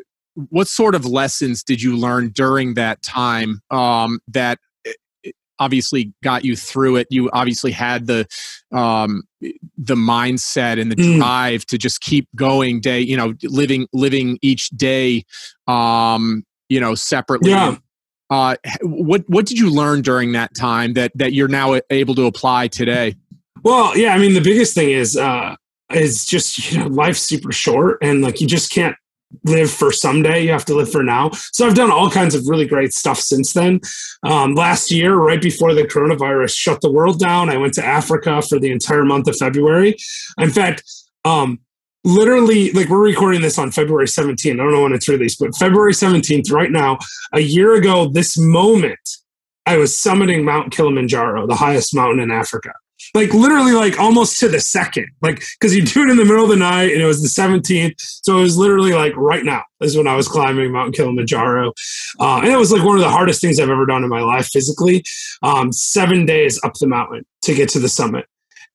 what 0.50 0.68
sort 0.68 0.96
of 0.96 1.06
lessons 1.06 1.64
did 1.64 1.82
you 1.82 1.96
learn 1.96 2.30
during 2.30 2.74
that 2.76 3.02
time 3.02 3.62
um, 3.72 4.20
that 4.28 4.60
eh, 4.86 4.92
eh, 5.26 5.32
obviously 5.60 6.14
got 6.24 6.44
you 6.44 6.56
through 6.56 6.98
it 6.98 7.08
you 7.10 7.30
obviously 7.32 7.72
had 7.72 8.08
the 8.08 8.28
um 8.72 9.24
the 9.78 9.96
mindset 9.96 10.80
and 10.80 10.92
the 10.92 10.96
mm. 10.96 11.18
drive 11.18 11.66
to 11.66 11.78
just 11.78 12.02
keep 12.02 12.28
going 12.36 12.82
day 12.82 13.00
you 13.00 13.16
know 13.16 13.34
living 13.44 13.88
living 13.94 14.38
each 14.42 14.70
day 14.70 15.24
um 15.68 16.44
you 16.70 16.80
know, 16.80 16.96
separately. 16.96 17.52
Yeah. 17.52 17.78
Uh, 18.30 18.56
what 18.82 19.24
what 19.28 19.46
did 19.46 19.60
you 19.60 19.70
learn 19.70 20.02
during 20.02 20.32
that 20.32 20.56
time 20.56 20.94
that 20.94 21.12
that 21.16 21.34
you're 21.34 21.48
now 21.48 21.80
able 21.92 22.16
to 22.16 22.26
apply 22.26 22.68
today? 22.68 23.16
Well, 23.64 23.96
yeah, 23.98 24.14
I 24.14 24.18
mean, 24.18 24.34
the 24.34 24.42
biggest 24.42 24.74
thing 24.74 24.90
is 24.90 25.16
uh, 25.16 25.56
is 25.94 26.26
just 26.26 26.72
you 26.72 26.80
know 26.80 26.88
life's 26.88 27.22
super 27.22 27.52
short, 27.52 28.00
and 28.02 28.22
like 28.22 28.42
you 28.42 28.48
just 28.48 28.72
can't 28.72 28.96
live 29.44 29.70
for 29.70 29.92
someday 29.92 30.44
you 30.44 30.52
have 30.52 30.64
to 30.66 30.76
live 30.76 30.90
for 30.90 31.04
now 31.04 31.30
so 31.52 31.66
i've 31.66 31.74
done 31.74 31.92
all 31.92 32.10
kinds 32.10 32.36
of 32.36 32.48
really 32.48 32.66
great 32.66 32.94
stuff 32.94 33.20
since 33.20 33.54
then 33.54 33.80
um, 34.24 34.54
last 34.54 34.92
year 34.92 35.16
right 35.16 35.42
before 35.42 35.74
the 35.74 35.84
coronavirus 35.84 36.56
shut 36.56 36.80
the 36.82 36.92
world 36.92 37.20
down 37.20 37.50
i 37.50 37.58
went 37.58 37.74
to 37.74 37.86
africa 37.86 38.42
for 38.42 38.60
the 38.60 38.72
entire 38.72 39.04
month 39.04 39.28
of 39.28 39.36
february 39.36 39.96
in 40.40 40.50
fact 40.50 40.84
um, 41.26 41.60
literally 42.06 42.72
like 42.72 42.88
we're 42.88 43.00
recording 43.00 43.42
this 43.42 43.58
on 43.58 43.72
february 43.72 44.06
17th 44.06 44.54
i 44.54 44.56
don't 44.56 44.72
know 44.72 44.84
when 44.84 44.94
it's 44.94 45.10
released 45.10 45.40
but 45.40 45.56
february 45.56 45.92
17th 45.92 46.52
right 46.52 46.72
now 46.72 46.98
a 47.34 47.40
year 47.40 47.76
ago 47.76 48.08
this 48.08 48.38
moment 48.38 49.00
i 49.66 49.76
was 49.76 49.92
summiting 49.92 50.44
mount 50.44 50.72
kilimanjaro 50.72 51.48
the 51.48 51.56
highest 51.56 51.96
mountain 51.96 52.20
in 52.20 52.32
africa. 52.32 52.72
Like 53.14 53.34
literally 53.34 53.74
like 53.74 54.00
almost 54.00 54.40
to 54.40 54.48
the 54.48 54.60
second. 54.60 55.08
Like 55.22 55.44
because 55.60 55.76
you 55.76 55.84
do 55.84 56.04
it 56.04 56.10
in 56.10 56.18
the 56.18 56.26
middle 56.26 56.44
of 56.44 56.50
the 56.50 56.56
night 56.56 56.92
and 56.92 57.02
it 57.02 57.06
was 57.06 57.22
the 57.22 57.42
17th 57.42 57.94
so 57.98 58.38
it 58.38 58.42
was 58.42 58.58
literally 58.58 58.94
like 58.94 59.16
right 59.16 59.44
now 59.44 59.64
is 59.82 59.98
when 59.98 60.08
i 60.08 60.16
was 60.16 60.28
climbing 60.28 60.72
mount 60.72 60.96
kilimanjaro. 60.96 61.74
Uh, 62.20 62.40
and 62.40 62.48
it 62.52 62.58
was 62.58 62.72
like 62.72 62.84
one 62.84 62.96
of 62.96 63.02
the 63.02 63.10
hardest 63.10 63.42
things 63.42 63.60
i've 63.60 63.70
ever 63.70 63.86
done 63.86 64.04
in 64.04 64.10
my 64.10 64.22
life 64.22 64.48
physically 64.48 65.04
um, 65.44 65.72
seven 65.72 66.26
days 66.26 66.60
up 66.64 66.74
the 66.76 66.88
mountain 66.88 67.26
to 67.42 67.54
get 67.54 67.70
to 67.70 67.80
the 67.80 67.90
summit 67.90 68.26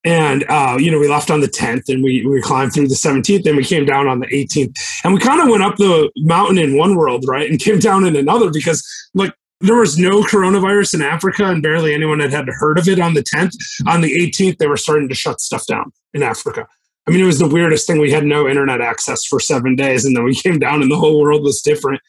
and 0.03 0.43
uh, 0.49 0.77
you 0.79 0.91
know 0.91 0.99
we 0.99 1.07
left 1.07 1.29
on 1.29 1.41
the 1.41 1.47
10th 1.47 1.89
and 1.89 2.03
we, 2.03 2.25
we 2.25 2.41
climbed 2.41 2.73
through 2.73 2.87
the 2.87 2.95
17th 2.95 3.45
and 3.45 3.55
we 3.55 3.63
came 3.63 3.85
down 3.85 4.07
on 4.07 4.19
the 4.19 4.27
18th 4.27 4.73
and 5.03 5.13
we 5.13 5.19
kind 5.19 5.41
of 5.41 5.47
went 5.47 5.63
up 5.63 5.75
the 5.77 6.11
mountain 6.17 6.57
in 6.57 6.77
one 6.77 6.95
world 6.95 7.25
right 7.27 7.49
and 7.49 7.59
came 7.63 7.79
down 7.79 8.05
in 8.05 8.15
another 8.15 8.49
because 8.51 8.83
like 9.13 9.33
there 9.61 9.75
was 9.75 9.97
no 9.97 10.23
coronavirus 10.23 10.95
in 10.95 11.01
Africa 11.01 11.45
and 11.45 11.61
barely 11.61 11.93
anyone 11.93 12.19
had 12.19 12.31
had 12.31 12.47
heard 12.49 12.79
of 12.79 12.87
it 12.87 12.99
on 12.99 13.13
the 13.13 13.21
10th. 13.21 13.53
On 13.87 14.01
the 14.01 14.11
18th, 14.11 14.57
they 14.57 14.67
were 14.67 14.75
starting 14.75 15.07
to 15.07 15.15
shut 15.15 15.39
stuff 15.39 15.65
down 15.67 15.91
in 16.15 16.23
Africa. 16.23 16.67
I 17.11 17.13
mean, 17.13 17.23
it 17.23 17.27
was 17.27 17.39
the 17.39 17.47
weirdest 17.47 17.87
thing. 17.87 17.99
We 17.99 18.09
had 18.09 18.23
no 18.23 18.47
internet 18.47 18.79
access 18.79 19.25
for 19.25 19.37
seven 19.37 19.75
days, 19.75 20.05
and 20.05 20.15
then 20.15 20.23
we 20.23 20.33
came 20.45 20.59
down, 20.59 20.81
and 20.81 20.89
the 20.89 20.95
whole 20.95 21.19
world 21.19 21.43
was 21.43 21.61
different. 21.61 22.01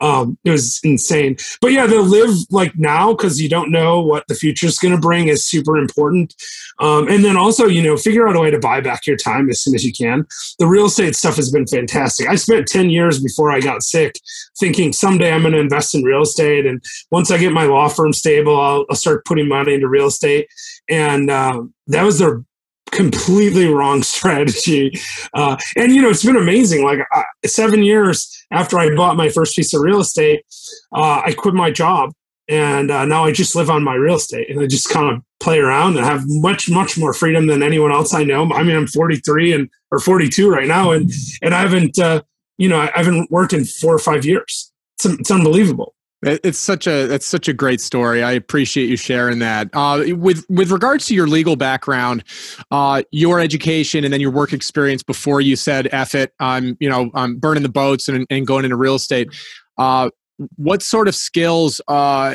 Um, 0.00 0.38
it 0.44 0.50
was 0.52 0.78
insane. 0.84 1.38
But 1.60 1.72
yeah, 1.72 1.88
to 1.88 2.00
live 2.00 2.30
like 2.50 2.78
now 2.78 3.12
because 3.12 3.40
you 3.40 3.48
don't 3.48 3.72
know 3.72 4.00
what 4.00 4.28
the 4.28 4.36
future 4.36 4.66
is 4.66 4.78
going 4.78 4.94
to 4.94 5.00
bring 5.00 5.26
is 5.26 5.44
super 5.44 5.76
important. 5.76 6.36
Um, 6.78 7.08
and 7.08 7.24
then 7.24 7.36
also, 7.36 7.66
you 7.66 7.82
know, 7.82 7.96
figure 7.96 8.28
out 8.28 8.36
a 8.36 8.40
way 8.40 8.52
to 8.52 8.60
buy 8.60 8.80
back 8.80 9.08
your 9.08 9.16
time 9.16 9.50
as 9.50 9.60
soon 9.60 9.74
as 9.74 9.84
you 9.84 9.92
can. 9.92 10.24
The 10.60 10.68
real 10.68 10.86
estate 10.86 11.16
stuff 11.16 11.34
has 11.34 11.50
been 11.50 11.66
fantastic. 11.66 12.28
I 12.28 12.36
spent 12.36 12.68
10 12.68 12.90
years 12.90 13.20
before 13.20 13.50
I 13.50 13.58
got 13.58 13.82
sick 13.82 14.14
thinking 14.60 14.92
someday 14.92 15.32
I'm 15.32 15.42
going 15.42 15.54
to 15.54 15.58
invest 15.58 15.96
in 15.96 16.04
real 16.04 16.22
estate. 16.22 16.64
And 16.64 16.80
once 17.10 17.32
I 17.32 17.38
get 17.38 17.52
my 17.52 17.64
law 17.64 17.88
firm 17.88 18.12
stable, 18.12 18.60
I'll, 18.60 18.86
I'll 18.88 18.96
start 18.96 19.24
putting 19.24 19.48
money 19.48 19.74
into 19.74 19.88
real 19.88 20.06
estate. 20.06 20.46
And 20.88 21.28
uh, 21.28 21.64
that 21.88 22.04
was 22.04 22.20
the 22.20 22.44
completely 22.90 23.66
wrong 23.66 24.02
strategy. 24.14 24.98
Uh, 25.32 25.56
and 25.76 25.94
you 25.94 26.02
know, 26.02 26.10
it's 26.10 26.24
been 26.24 26.36
amazing. 26.36 26.84
Like 26.84 27.00
uh, 27.14 27.22
seven 27.46 27.82
years 27.82 28.44
after 28.50 28.78
I 28.78 28.94
bought 28.94 29.16
my 29.16 29.28
first 29.28 29.56
piece 29.56 29.74
of 29.74 29.80
real 29.80 30.00
estate, 30.00 30.44
uh, 30.92 31.22
I 31.24 31.34
quit 31.36 31.54
my 31.54 31.70
job, 31.70 32.12
and 32.48 32.90
uh, 32.90 33.04
now 33.04 33.24
I 33.24 33.32
just 33.32 33.56
live 33.56 33.70
on 33.70 33.82
my 33.82 33.94
real 33.94 34.16
estate, 34.16 34.50
and 34.50 34.60
I 34.60 34.66
just 34.66 34.88
kind 34.88 35.14
of 35.14 35.22
play 35.40 35.58
around 35.58 35.96
and 35.96 36.06
have 36.06 36.22
much, 36.26 36.70
much 36.70 36.96
more 36.96 37.12
freedom 37.12 37.46
than 37.46 37.62
anyone 37.62 37.92
else 37.92 38.14
I 38.14 38.24
know. 38.24 38.50
I 38.52 38.62
mean, 38.62 38.76
I'm 38.76 38.86
43 38.86 39.52
and 39.52 39.70
or 39.90 39.98
42 39.98 40.50
right 40.50 40.68
now, 40.68 40.92
and 40.92 41.10
and 41.42 41.54
I 41.54 41.60
haven't, 41.60 41.98
uh, 41.98 42.22
you 42.58 42.68
know, 42.68 42.80
I 42.80 42.90
haven't 42.94 43.30
worked 43.30 43.52
in 43.52 43.64
four 43.64 43.94
or 43.94 43.98
five 43.98 44.24
years. 44.24 44.72
It's, 44.96 45.06
it's 45.06 45.30
unbelievable. 45.30 45.93
It's 46.26 46.58
such 46.58 46.86
a 46.86 47.12
it's 47.12 47.26
such 47.26 47.48
a 47.48 47.52
great 47.52 47.80
story. 47.80 48.22
I 48.22 48.32
appreciate 48.32 48.88
you 48.88 48.96
sharing 48.96 49.38
that. 49.40 49.68
Uh, 49.72 50.04
with 50.16 50.44
with 50.48 50.70
regards 50.70 51.06
to 51.06 51.14
your 51.14 51.26
legal 51.26 51.56
background, 51.56 52.24
uh, 52.70 53.02
your 53.10 53.40
education, 53.40 54.04
and 54.04 54.12
then 54.12 54.20
your 54.20 54.30
work 54.30 54.52
experience 54.52 55.02
before 55.02 55.40
you 55.40 55.56
said 55.56 55.88
"eff 55.92 56.14
it," 56.14 56.32
I'm 56.40 56.76
you 56.80 56.88
know 56.88 57.10
I'm 57.14 57.36
burning 57.36 57.62
the 57.62 57.68
boats 57.68 58.08
and, 58.08 58.26
and 58.30 58.46
going 58.46 58.64
into 58.64 58.76
real 58.76 58.94
estate. 58.94 59.28
Uh, 59.76 60.10
what 60.56 60.82
sort 60.82 61.08
of 61.08 61.14
skills 61.14 61.80
uh, 61.88 62.34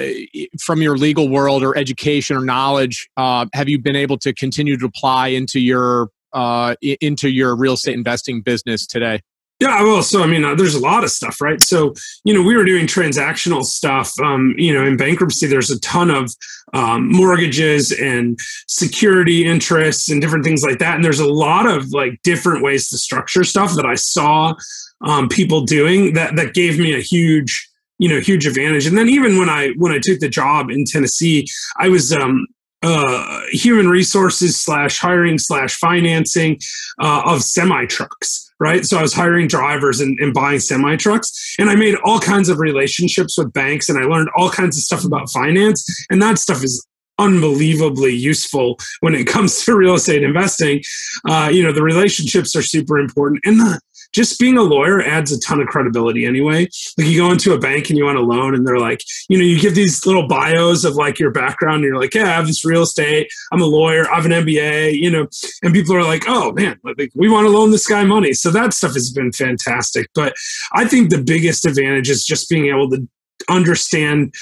from 0.61 0.81
your 0.81 0.97
legal 0.97 1.27
world 1.27 1.63
or 1.63 1.77
education 1.77 2.37
or 2.37 2.41
knowledge 2.41 3.09
uh, 3.17 3.45
have 3.53 3.67
you 3.67 3.77
been 3.77 3.95
able 3.95 4.17
to 4.17 4.33
continue 4.33 4.77
to 4.77 4.85
apply 4.85 5.27
into 5.27 5.59
your 5.59 6.09
uh, 6.33 6.75
into 6.81 7.29
your 7.29 7.55
real 7.55 7.73
estate 7.73 7.95
investing 7.95 8.41
business 8.41 8.85
today? 8.85 9.19
Yeah, 9.59 9.83
well, 9.83 10.01
so 10.01 10.23
I 10.23 10.25
mean, 10.25 10.45
uh, 10.45 10.55
there's 10.55 10.75
a 10.75 10.79
lot 10.79 11.03
of 11.03 11.11
stuff, 11.11 11.41
right? 11.41 11.61
So, 11.61 11.93
you 12.23 12.33
know, 12.33 12.41
we 12.41 12.55
were 12.55 12.63
doing 12.63 12.87
transactional 12.87 13.63
stuff. 13.63 14.17
Um, 14.19 14.55
you 14.57 14.73
know, 14.73 14.85
in 14.85 14.95
bankruptcy, 14.95 15.47
there's 15.47 15.69
a 15.69 15.79
ton 15.81 16.09
of 16.09 16.31
um, 16.73 17.11
mortgages 17.11 17.91
and 17.91 18.39
security 18.67 19.45
interests 19.45 20.09
and 20.09 20.21
different 20.21 20.45
things 20.45 20.63
like 20.63 20.79
that. 20.79 20.95
And 20.95 21.03
there's 21.03 21.19
a 21.19 21.27
lot 21.27 21.65
of 21.65 21.91
like 21.91 22.21
different 22.23 22.63
ways 22.63 22.87
to 22.89 22.97
structure 22.97 23.43
stuff 23.43 23.73
that 23.75 23.85
I 23.85 23.95
saw 23.95 24.53
um, 25.01 25.27
people 25.27 25.61
doing 25.65 26.13
that 26.13 26.37
that 26.37 26.53
gave 26.53 26.79
me 26.79 26.93
a 26.93 27.01
huge 27.01 27.69
you 27.97 28.07
know 28.07 28.19
huge 28.19 28.47
advantage 28.47 28.85
and 28.85 28.97
then 28.97 29.09
even 29.09 29.37
when 29.37 29.49
i 29.49 29.69
when 29.77 29.91
i 29.91 29.99
took 30.01 30.19
the 30.19 30.29
job 30.29 30.69
in 30.69 30.85
tennessee 30.85 31.45
i 31.77 31.89
was 31.89 32.13
um 32.13 32.47
uh 32.81 33.41
human 33.51 33.89
resources 33.89 34.57
slash 34.57 34.97
hiring 34.97 35.37
slash 35.37 35.75
financing 35.75 36.57
uh, 37.01 37.21
of 37.25 37.43
semi 37.43 37.85
trucks 37.85 38.48
right? 38.59 38.85
So 38.85 38.97
I 38.97 39.01
was 39.01 39.13
hiring 39.13 39.47
drivers 39.47 40.01
and, 40.01 40.19
and 40.19 40.33
buying 40.33 40.59
semi 40.59 40.95
trucks, 40.95 41.55
and 41.57 41.69
I 41.69 41.75
made 41.75 41.95
all 42.03 42.19
kinds 42.19 42.49
of 42.49 42.59
relationships 42.59 43.37
with 43.37 43.53
banks, 43.53 43.89
and 43.89 43.97
I 43.97 44.03
learned 44.03 44.29
all 44.35 44.49
kinds 44.49 44.77
of 44.77 44.83
stuff 44.83 45.05
about 45.05 45.29
finance, 45.31 46.05
and 46.09 46.21
that 46.21 46.37
stuff 46.39 46.63
is 46.63 46.85
unbelievably 47.17 48.13
useful 48.13 48.79
when 49.01 49.13
it 49.13 49.27
comes 49.27 49.63
to 49.65 49.75
real 49.75 49.95
estate 49.95 50.23
investing. 50.23 50.81
Uh, 51.27 51.49
you 51.51 51.61
know, 51.61 51.71
the 51.71 51.83
relationships 51.83 52.55
are 52.55 52.63
super 52.63 52.97
important, 52.97 53.41
and 53.45 53.59
the 53.59 53.79
just 54.13 54.39
being 54.39 54.57
a 54.57 54.63
lawyer 54.63 55.01
adds 55.01 55.31
a 55.31 55.39
ton 55.39 55.61
of 55.61 55.67
credibility 55.67 56.25
anyway. 56.25 56.67
Like 56.97 57.07
you 57.07 57.19
go 57.19 57.31
into 57.31 57.53
a 57.53 57.59
bank 57.59 57.89
and 57.89 57.97
you 57.97 58.05
want 58.05 58.17
a 58.17 58.21
loan, 58.21 58.55
and 58.55 58.65
they're 58.65 58.79
like, 58.79 59.01
you 59.29 59.37
know, 59.37 59.43
you 59.43 59.59
give 59.59 59.75
these 59.75 60.05
little 60.05 60.27
bios 60.27 60.83
of 60.83 60.95
like 60.95 61.19
your 61.19 61.31
background, 61.31 61.77
and 61.77 61.85
you're 61.85 61.99
like, 61.99 62.15
yeah, 62.15 62.25
I 62.25 62.33
have 62.35 62.47
this 62.47 62.65
real 62.65 62.83
estate, 62.83 63.29
I'm 63.51 63.61
a 63.61 63.65
lawyer, 63.65 64.09
I 64.09 64.15
have 64.15 64.25
an 64.25 64.31
MBA, 64.31 64.93
you 64.93 65.11
know, 65.11 65.27
and 65.63 65.73
people 65.73 65.95
are 65.95 66.03
like, 66.03 66.23
oh 66.27 66.51
man, 66.53 66.79
like 66.83 67.11
we 67.15 67.29
want 67.29 67.45
to 67.45 67.51
loan 67.51 67.71
this 67.71 67.87
guy 67.87 68.03
money. 68.03 68.33
So 68.33 68.51
that 68.51 68.73
stuff 68.73 68.93
has 68.93 69.11
been 69.11 69.31
fantastic. 69.31 70.07
But 70.15 70.35
I 70.73 70.85
think 70.85 71.09
the 71.09 71.21
biggest 71.21 71.65
advantage 71.65 72.09
is 72.09 72.25
just 72.25 72.49
being 72.49 72.67
able 72.67 72.89
to 72.91 73.07
understand 73.49 74.33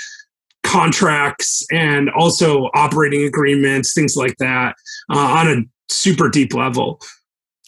contracts 0.63 1.65
and 1.71 2.09
also 2.09 2.69
operating 2.73 3.23
agreements, 3.23 3.93
things 3.93 4.15
like 4.15 4.35
that, 4.37 4.75
uh, 5.09 5.17
on 5.17 5.47
a 5.47 5.61
super 5.89 6.29
deep 6.29 6.53
level. 6.53 6.99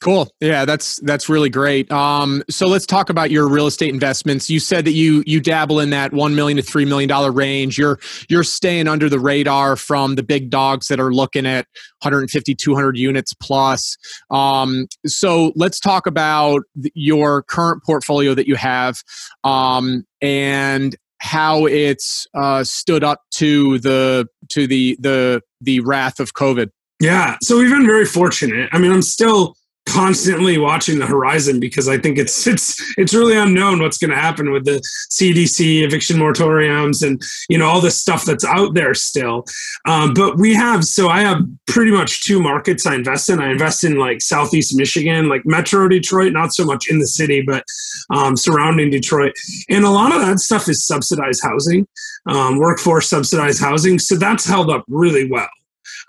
Cool. 0.01 0.29
Yeah, 0.39 0.63
that's 0.63 0.95
that's 1.01 1.27
really 1.27 1.49
great. 1.49 1.91
Um, 1.91 2.41
so 2.49 2.67
let's 2.67 2.85
talk 2.85 3.09
about 3.09 3.31
your 3.31 3.49
real 3.49 3.67
estate 3.67 3.93
investments. 3.93 4.49
You 4.49 4.61
said 4.61 4.85
that 4.85 4.93
you 4.93 5.23
you 5.27 5.41
dabble 5.41 5.81
in 5.81 5.89
that 5.89 6.13
one 6.13 6.35
million 6.35 6.55
to 6.55 6.63
three 6.63 6.85
million 6.85 7.09
dollar 7.09 7.33
range. 7.33 7.77
You're 7.77 7.99
you're 8.29 8.45
staying 8.45 8.87
under 8.87 9.09
the 9.09 9.19
radar 9.19 9.75
from 9.75 10.15
the 10.15 10.23
big 10.23 10.49
dogs 10.49 10.87
that 10.87 11.01
are 11.01 11.13
looking 11.13 11.45
at 11.45 11.65
150, 12.01 12.55
200 12.55 12.97
units 12.97 13.33
plus. 13.33 13.97
Um, 14.31 14.87
so 15.05 15.51
let's 15.57 15.81
talk 15.81 16.07
about 16.07 16.63
your 16.93 17.43
current 17.43 17.83
portfolio 17.83 18.33
that 18.35 18.47
you 18.47 18.55
have 18.55 19.03
um, 19.43 20.05
and 20.21 20.95
how 21.17 21.65
it's 21.65 22.25
uh, 22.33 22.63
stood 22.63 23.03
up 23.03 23.23
to 23.31 23.79
the 23.79 24.27
to 24.47 24.65
the 24.65 24.97
the 25.01 25.41
the 25.59 25.81
wrath 25.81 26.21
of 26.21 26.33
COVID. 26.33 26.69
Yeah, 27.01 27.37
so 27.41 27.57
we've 27.57 27.69
been 27.69 27.85
very 27.85 28.05
fortunate. 28.05 28.69
I 28.71 28.77
mean, 28.77 28.91
I'm 28.91 29.01
still 29.01 29.55
constantly 29.91 30.57
watching 30.57 30.99
the 30.99 31.05
horizon 31.05 31.59
because 31.59 31.87
I 31.87 31.97
think 31.97 32.17
it's 32.17 32.47
it's 32.47 32.81
it's 32.97 33.13
really 33.13 33.35
unknown 33.35 33.81
what's 33.81 33.97
going 33.97 34.11
to 34.11 34.17
happen 34.17 34.51
with 34.51 34.65
the 34.65 34.81
CDC 35.11 35.83
eviction 35.83 36.17
moratoriums 36.17 37.05
and 37.05 37.21
you 37.49 37.57
know 37.57 37.67
all 37.67 37.81
this 37.81 37.99
stuff 37.99 38.25
that's 38.25 38.45
out 38.45 38.73
there 38.73 38.93
still. 38.93 39.45
Um, 39.85 40.13
but 40.13 40.37
we 40.37 40.53
have 40.53 40.85
so 40.85 41.09
I 41.09 41.21
have 41.21 41.41
pretty 41.67 41.91
much 41.91 42.23
two 42.23 42.41
markets 42.41 42.85
I 42.85 42.95
invest 42.95 43.29
in. 43.29 43.39
I 43.39 43.51
invest 43.51 43.83
in 43.83 43.97
like 43.97 44.21
Southeast 44.21 44.75
Michigan, 44.75 45.29
like 45.29 45.45
Metro 45.45 45.87
Detroit, 45.87 46.33
not 46.33 46.53
so 46.53 46.65
much 46.65 46.89
in 46.89 46.99
the 46.99 47.07
city, 47.07 47.41
but 47.41 47.63
um, 48.09 48.35
surrounding 48.35 48.89
Detroit, 48.89 49.33
and 49.69 49.85
a 49.85 49.89
lot 49.89 50.13
of 50.13 50.21
that 50.21 50.39
stuff 50.39 50.69
is 50.69 50.85
subsidized 50.85 51.43
housing, 51.43 51.87
um, 52.27 52.57
workforce 52.57 53.09
subsidized 53.09 53.61
housing. 53.61 53.99
So 53.99 54.15
that's 54.15 54.45
held 54.45 54.69
up 54.69 54.85
really 54.87 55.29
well. 55.29 55.49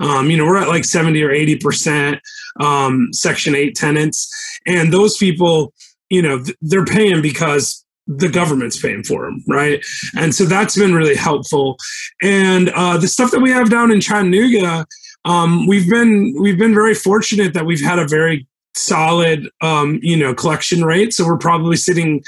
Um, 0.00 0.30
you 0.30 0.36
know, 0.36 0.44
we're 0.44 0.56
at 0.56 0.68
like 0.68 0.84
70 0.84 1.22
or 1.22 1.30
80 1.30 1.56
percent 1.56 2.20
um, 2.58 3.12
Section 3.12 3.54
8 3.54 3.74
tenants. 3.74 4.32
And 4.66 4.92
those 4.92 5.16
people, 5.16 5.72
you 6.08 6.22
know, 6.22 6.42
they're 6.60 6.84
paying 6.84 7.22
because 7.22 7.84
the 8.06 8.28
government's 8.28 8.80
paying 8.80 9.04
for 9.04 9.24
them, 9.24 9.44
right? 9.46 9.84
And 10.16 10.34
so 10.34 10.44
that's 10.44 10.76
been 10.76 10.94
really 10.94 11.14
helpful. 11.14 11.76
And 12.22 12.70
uh, 12.70 12.96
the 12.96 13.06
stuff 13.06 13.30
that 13.30 13.40
we 13.40 13.50
have 13.50 13.70
down 13.70 13.92
in 13.92 14.00
Chattanooga, 14.00 14.86
um, 15.24 15.66
we've 15.66 15.88
been 15.88 16.34
we've 16.40 16.58
been 16.58 16.74
very 16.74 16.94
fortunate 16.94 17.54
that 17.54 17.66
we've 17.66 17.84
had 17.84 17.98
a 17.98 18.08
very 18.08 18.46
solid 18.74 19.48
um, 19.60 20.00
you 20.02 20.16
know 20.16 20.34
collection 20.34 20.84
rate. 20.84 21.12
So 21.12 21.24
we're 21.26 21.38
probably 21.38 21.76
sitting 21.76 22.22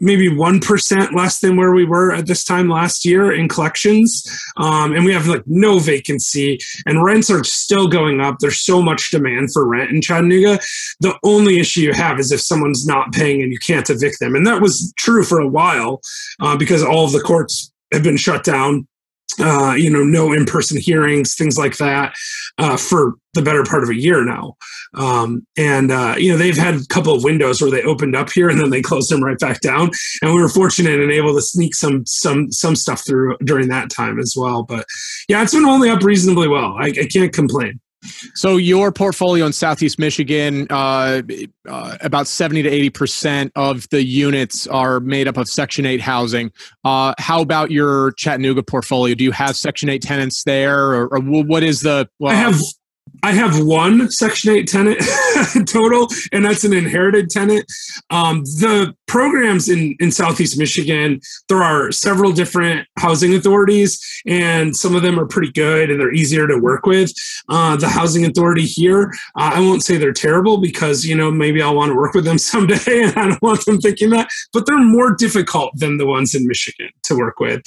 maybe 0.00 0.28
1% 0.28 1.12
less 1.14 1.40
than 1.40 1.56
where 1.56 1.72
we 1.72 1.84
were 1.84 2.12
at 2.12 2.26
this 2.26 2.44
time 2.44 2.68
last 2.68 3.04
year 3.04 3.32
in 3.32 3.48
collections. 3.48 4.24
Um, 4.56 4.94
and 4.94 5.04
we 5.04 5.12
have 5.12 5.26
like 5.26 5.42
no 5.46 5.78
vacancy 5.78 6.58
and 6.86 7.02
rents 7.02 7.30
are 7.30 7.44
still 7.44 7.88
going 7.88 8.20
up. 8.20 8.36
There's 8.38 8.60
so 8.60 8.82
much 8.82 9.10
demand 9.10 9.52
for 9.52 9.66
rent 9.66 9.90
in 9.90 10.02
Chattanooga. 10.02 10.58
The 11.00 11.18
only 11.22 11.58
issue 11.58 11.80
you 11.80 11.92
have 11.92 12.18
is 12.18 12.32
if 12.32 12.40
someone's 12.40 12.86
not 12.86 13.12
paying 13.12 13.42
and 13.42 13.52
you 13.52 13.58
can't 13.58 13.88
evict 13.88 14.20
them. 14.20 14.34
And 14.34 14.46
that 14.46 14.60
was 14.60 14.92
true 14.96 15.24
for 15.24 15.40
a 15.40 15.48
while 15.48 16.00
uh, 16.40 16.56
because 16.56 16.82
all 16.82 17.06
of 17.06 17.12
the 17.12 17.20
courts 17.20 17.72
have 17.92 18.02
been 18.02 18.16
shut 18.16 18.44
down 18.44 18.86
uh, 19.40 19.74
you 19.74 19.90
know, 19.90 20.04
no 20.04 20.32
in 20.32 20.44
person 20.44 20.80
hearings, 20.80 21.34
things 21.34 21.58
like 21.58 21.76
that, 21.78 22.14
uh, 22.58 22.76
for 22.76 23.14
the 23.34 23.42
better 23.42 23.64
part 23.64 23.82
of 23.82 23.90
a 23.90 23.94
year 23.94 24.24
now. 24.24 24.56
Um, 24.94 25.46
and, 25.58 25.90
uh, 25.90 26.14
you 26.16 26.32
know, 26.32 26.38
they've 26.38 26.56
had 26.56 26.74
a 26.74 26.86
couple 26.88 27.14
of 27.14 27.22
windows 27.22 27.60
where 27.60 27.70
they 27.70 27.82
opened 27.82 28.16
up 28.16 28.30
here 28.30 28.48
and 28.48 28.58
then 28.58 28.70
they 28.70 28.80
closed 28.80 29.10
them 29.10 29.22
right 29.22 29.38
back 29.38 29.60
down. 29.60 29.90
And 30.22 30.34
we 30.34 30.40
were 30.40 30.48
fortunate 30.48 31.00
and 31.00 31.12
able 31.12 31.34
to 31.34 31.42
sneak 31.42 31.74
some, 31.74 32.06
some, 32.06 32.50
some 32.50 32.74
stuff 32.74 33.04
through 33.06 33.36
during 33.44 33.68
that 33.68 33.90
time 33.90 34.18
as 34.18 34.34
well. 34.36 34.62
But 34.62 34.86
yeah, 35.28 35.42
it's 35.42 35.54
been 35.54 35.64
holding 35.64 35.90
up 35.90 36.02
reasonably 36.02 36.48
well. 36.48 36.76
I, 36.78 36.86
I 36.86 37.08
can't 37.12 37.32
complain. 37.32 37.80
So 38.34 38.56
your 38.56 38.92
portfolio 38.92 39.46
in 39.46 39.52
Southeast 39.52 39.98
Michigan, 39.98 40.66
uh, 40.70 41.22
uh, 41.68 41.96
about 42.00 42.26
seventy 42.26 42.62
to 42.62 42.68
eighty 42.68 42.90
percent 42.90 43.52
of 43.56 43.88
the 43.90 44.04
units 44.04 44.66
are 44.66 45.00
made 45.00 45.28
up 45.28 45.36
of 45.36 45.48
Section 45.48 45.86
Eight 45.86 46.00
housing. 46.00 46.52
Uh, 46.84 47.14
how 47.18 47.40
about 47.40 47.70
your 47.70 48.12
Chattanooga 48.12 48.62
portfolio? 48.62 49.14
Do 49.14 49.24
you 49.24 49.32
have 49.32 49.56
Section 49.56 49.88
Eight 49.88 50.02
tenants 50.02 50.44
there, 50.44 50.92
or, 50.92 51.08
or 51.08 51.20
what 51.20 51.62
is 51.62 51.80
the? 51.80 52.08
Well, 52.18 52.32
I 52.32 52.36
have 52.36 52.60
I 53.22 53.32
have 53.32 53.64
one 53.64 54.10
Section 54.10 54.52
8 54.52 54.66
tenant 54.66 55.00
total, 55.66 56.08
and 56.32 56.44
that's 56.44 56.64
an 56.64 56.72
inherited 56.72 57.30
tenant. 57.30 57.70
Um, 58.10 58.40
the 58.42 58.94
programs 59.06 59.68
in, 59.68 59.96
in 60.00 60.10
Southeast 60.10 60.58
Michigan, 60.58 61.20
there 61.48 61.62
are 61.62 61.92
several 61.92 62.32
different 62.32 62.86
housing 62.98 63.34
authorities, 63.34 64.00
and 64.26 64.76
some 64.76 64.94
of 64.94 65.02
them 65.02 65.18
are 65.18 65.26
pretty 65.26 65.52
good 65.52 65.90
and 65.90 66.00
they're 66.00 66.12
easier 66.12 66.46
to 66.46 66.58
work 66.58 66.86
with. 66.86 67.12
Uh, 67.48 67.76
the 67.76 67.88
housing 67.88 68.24
authority 68.24 68.64
here, 68.64 69.12
uh, 69.36 69.52
I 69.54 69.60
won't 69.60 69.82
say 69.82 69.96
they're 69.96 70.12
terrible 70.12 70.58
because, 70.58 71.04
you 71.04 71.16
know, 71.16 71.30
maybe 71.30 71.62
I'll 71.62 71.74
want 71.74 71.90
to 71.90 71.96
work 71.96 72.14
with 72.14 72.24
them 72.24 72.38
someday 72.52 73.02
and 73.02 73.16
I 73.16 73.28
don't 73.28 73.42
want 73.42 73.64
them 73.64 73.80
thinking 73.80 74.10
that, 74.10 74.28
but 74.52 74.66
they're 74.66 74.78
more 74.78 75.14
difficult 75.14 75.72
than 75.76 75.98
the 75.98 76.06
ones 76.06 76.34
in 76.34 76.46
Michigan 76.46 76.90
to 77.04 77.16
work 77.16 77.40
with. 77.40 77.62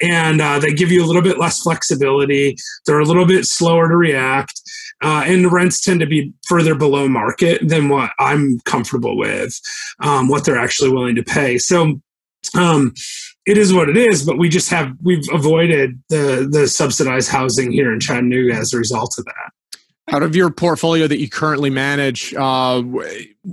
And 0.00 0.40
uh, 0.40 0.58
they 0.58 0.72
give 0.72 0.90
you 0.90 1.04
a 1.04 1.06
little 1.06 1.22
bit 1.22 1.38
less 1.38 1.60
flexibility, 1.60 2.56
they're 2.86 3.00
a 3.00 3.04
little 3.04 3.26
bit 3.26 3.46
slower 3.46 3.88
to 3.88 3.96
react. 3.96 4.60
Uh, 5.04 5.22
and 5.26 5.44
the 5.44 5.50
rents 5.50 5.82
tend 5.82 6.00
to 6.00 6.06
be 6.06 6.32
further 6.48 6.74
below 6.74 7.06
market 7.08 7.60
than 7.68 7.90
what 7.90 8.10
I'm 8.18 8.58
comfortable 8.60 9.18
with, 9.18 9.60
um, 10.00 10.28
what 10.28 10.46
they're 10.46 10.58
actually 10.58 10.90
willing 10.90 11.14
to 11.16 11.22
pay. 11.22 11.58
So 11.58 12.00
um, 12.54 12.94
it 13.44 13.58
is 13.58 13.74
what 13.74 13.90
it 13.90 13.98
is, 13.98 14.24
but 14.24 14.38
we 14.38 14.48
just 14.48 14.70
have 14.70 14.92
we've 15.02 15.28
avoided 15.30 16.02
the 16.08 16.48
the 16.50 16.66
subsidized 16.66 17.30
housing 17.30 17.70
here 17.70 17.92
in 17.92 18.00
Chattanooga 18.00 18.54
as 18.54 18.72
a 18.72 18.78
result 18.78 19.16
of 19.18 19.26
that. 19.26 19.52
Out 20.08 20.22
of 20.22 20.34
your 20.34 20.50
portfolio 20.50 21.06
that 21.06 21.18
you 21.18 21.28
currently 21.28 21.70
manage, 21.70 22.34
uh, 22.34 22.82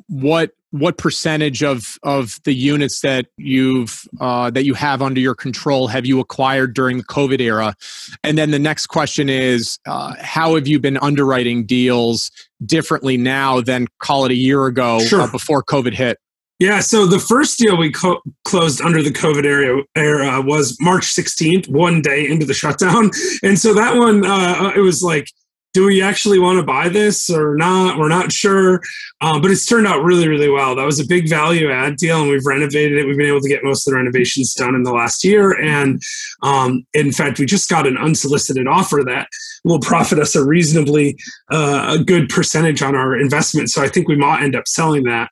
what 0.08 0.51
what 0.71 0.97
percentage 0.97 1.63
of 1.63 1.97
of 2.03 2.39
the 2.43 2.53
units 2.53 3.01
that 3.01 3.27
you've 3.37 4.07
uh, 4.19 4.49
that 4.51 4.65
you 4.65 4.73
have 4.73 5.01
under 5.01 5.19
your 5.19 5.35
control 5.35 5.87
have 5.87 6.05
you 6.05 6.19
acquired 6.19 6.73
during 6.73 6.97
the 6.97 7.03
COVID 7.03 7.39
era? 7.39 7.75
And 8.23 8.37
then 8.37 8.51
the 8.51 8.59
next 8.59 8.87
question 8.87 9.29
is, 9.29 9.77
uh, 9.85 10.15
how 10.19 10.55
have 10.55 10.67
you 10.67 10.79
been 10.79 10.97
underwriting 10.97 11.65
deals 11.65 12.31
differently 12.65 13.17
now 13.17 13.61
than 13.61 13.87
call 13.99 14.25
it 14.25 14.31
a 14.31 14.35
year 14.35 14.65
ago 14.65 14.99
uh, 15.11 15.29
before 15.31 15.63
COVID 15.63 15.93
hit? 15.93 16.17
Yeah, 16.59 16.79
so 16.79 17.07
the 17.07 17.17
first 17.17 17.57
deal 17.57 17.75
we 17.75 17.91
co- 17.91 18.21
closed 18.45 18.81
under 18.81 19.01
the 19.01 19.09
COVID 19.09 19.45
era, 19.45 19.81
era 19.95 20.41
was 20.41 20.77
March 20.79 21.05
16th, 21.05 21.67
one 21.67 22.03
day 22.03 22.27
into 22.27 22.45
the 22.45 22.53
shutdown, 22.53 23.09
and 23.43 23.57
so 23.57 23.73
that 23.73 23.95
one 23.95 24.23
uh, 24.23 24.71
it 24.75 24.81
was 24.81 25.01
like 25.01 25.27
do 25.73 25.85
we 25.85 26.01
actually 26.01 26.39
want 26.39 26.59
to 26.59 26.63
buy 26.63 26.89
this 26.89 27.29
or 27.29 27.55
not? 27.55 27.97
We're 27.97 28.09
not 28.09 28.31
sure, 28.31 28.81
um, 29.21 29.41
but 29.41 29.51
it's 29.51 29.65
turned 29.65 29.87
out 29.87 30.03
really, 30.03 30.27
really 30.27 30.49
well. 30.49 30.75
That 30.75 30.85
was 30.85 30.99
a 30.99 31.05
big 31.05 31.29
value 31.29 31.71
add 31.71 31.95
deal, 31.95 32.21
and 32.21 32.29
we've 32.29 32.45
renovated 32.45 32.97
it. 32.97 33.05
We've 33.05 33.17
been 33.17 33.27
able 33.27 33.41
to 33.41 33.47
get 33.47 33.63
most 33.63 33.87
of 33.87 33.91
the 33.91 33.97
renovations 33.97 34.53
done 34.53 34.75
in 34.75 34.83
the 34.83 34.91
last 34.91 35.23
year, 35.23 35.51
and 35.61 36.01
um, 36.43 36.85
in 36.93 37.11
fact, 37.11 37.39
we 37.39 37.45
just 37.45 37.69
got 37.69 37.87
an 37.87 37.97
unsolicited 37.97 38.67
offer 38.67 39.01
that 39.05 39.29
will 39.63 39.79
profit 39.79 40.19
us 40.19 40.35
a 40.35 40.43
reasonably 40.43 41.17
uh, 41.51 41.97
a 41.99 42.03
good 42.03 42.27
percentage 42.27 42.81
on 42.81 42.95
our 42.95 43.17
investment. 43.17 43.69
So 43.69 43.81
I 43.81 43.87
think 43.87 44.07
we 44.07 44.17
might 44.17 44.43
end 44.43 44.55
up 44.55 44.67
selling 44.67 45.03
that. 45.03 45.29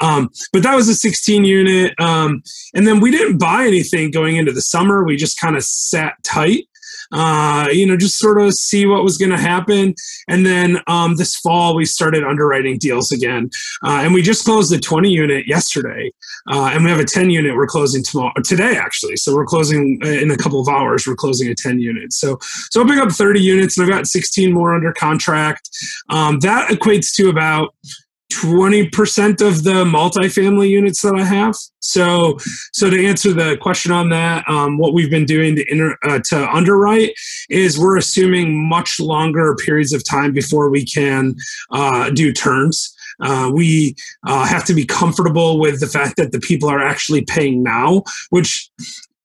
Um, 0.00 0.30
but 0.52 0.62
that 0.62 0.76
was 0.76 0.88
a 0.88 0.94
16 0.94 1.44
unit, 1.44 1.98
um, 1.98 2.42
and 2.74 2.86
then 2.86 3.00
we 3.00 3.10
didn't 3.10 3.38
buy 3.38 3.66
anything 3.66 4.12
going 4.12 4.36
into 4.36 4.52
the 4.52 4.62
summer. 4.62 5.02
We 5.02 5.16
just 5.16 5.40
kind 5.40 5.56
of 5.56 5.64
sat 5.64 6.14
tight 6.22 6.68
uh, 7.12 7.68
you 7.72 7.86
know, 7.86 7.96
just 7.96 8.18
sort 8.18 8.40
of 8.40 8.54
see 8.54 8.86
what 8.86 9.02
was 9.02 9.18
going 9.18 9.30
to 9.30 9.38
happen. 9.38 9.94
And 10.28 10.44
then 10.46 10.78
um, 10.86 11.16
this 11.16 11.36
fall, 11.36 11.74
we 11.74 11.84
started 11.84 12.24
underwriting 12.24 12.78
deals 12.78 13.12
again. 13.12 13.50
Uh, 13.84 14.00
and 14.02 14.14
we 14.14 14.22
just 14.22 14.44
closed 14.44 14.72
a 14.72 14.78
20 14.78 15.10
unit 15.10 15.46
yesterday. 15.46 16.12
Uh, 16.50 16.70
and 16.72 16.84
we 16.84 16.90
have 16.90 17.00
a 17.00 17.04
10 17.04 17.30
unit 17.30 17.54
we're 17.54 17.66
closing 17.66 18.02
tomorrow, 18.02 18.32
today, 18.44 18.76
actually. 18.76 19.16
So 19.16 19.34
we're 19.34 19.46
closing 19.46 20.00
uh, 20.04 20.08
in 20.08 20.30
a 20.30 20.36
couple 20.36 20.60
of 20.60 20.68
hours, 20.68 21.06
we're 21.06 21.16
closing 21.16 21.48
a 21.48 21.54
10 21.54 21.80
unit. 21.80 22.12
So, 22.12 22.38
so 22.70 22.80
opening 22.80 23.00
up 23.00 23.10
30 23.10 23.40
units, 23.40 23.76
and 23.76 23.84
I've 23.84 23.92
got 23.92 24.06
16 24.06 24.52
more 24.52 24.74
under 24.74 24.92
contract. 24.92 25.68
Um, 26.08 26.38
that 26.40 26.68
equates 26.70 27.14
to 27.16 27.28
about 27.28 27.74
20% 28.30 29.46
of 29.46 29.64
the 29.64 29.84
multifamily 29.84 30.68
units 30.68 31.02
that 31.02 31.14
I 31.14 31.24
have. 31.24 31.54
So, 31.80 32.38
so 32.72 32.88
to 32.88 33.06
answer 33.06 33.32
the 33.32 33.56
question 33.56 33.92
on 33.92 34.08
that, 34.10 34.48
um, 34.48 34.78
what 34.78 34.94
we've 34.94 35.10
been 35.10 35.26
doing 35.26 35.56
to, 35.56 35.70
inter, 35.70 35.96
uh, 36.04 36.20
to 36.26 36.48
underwrite 36.48 37.12
is 37.48 37.78
we're 37.78 37.96
assuming 37.96 38.68
much 38.68 39.00
longer 39.00 39.56
periods 39.56 39.92
of 39.92 40.04
time 40.04 40.32
before 40.32 40.70
we 40.70 40.84
can 40.84 41.34
uh, 41.70 42.10
do 42.10 42.32
turns. 42.32 42.94
Uh, 43.20 43.50
we 43.52 43.94
uh, 44.26 44.46
have 44.46 44.64
to 44.64 44.74
be 44.74 44.86
comfortable 44.86 45.58
with 45.58 45.80
the 45.80 45.86
fact 45.86 46.16
that 46.16 46.32
the 46.32 46.40
people 46.40 46.68
are 46.68 46.82
actually 46.82 47.22
paying 47.22 47.62
now, 47.62 48.02
which 48.30 48.70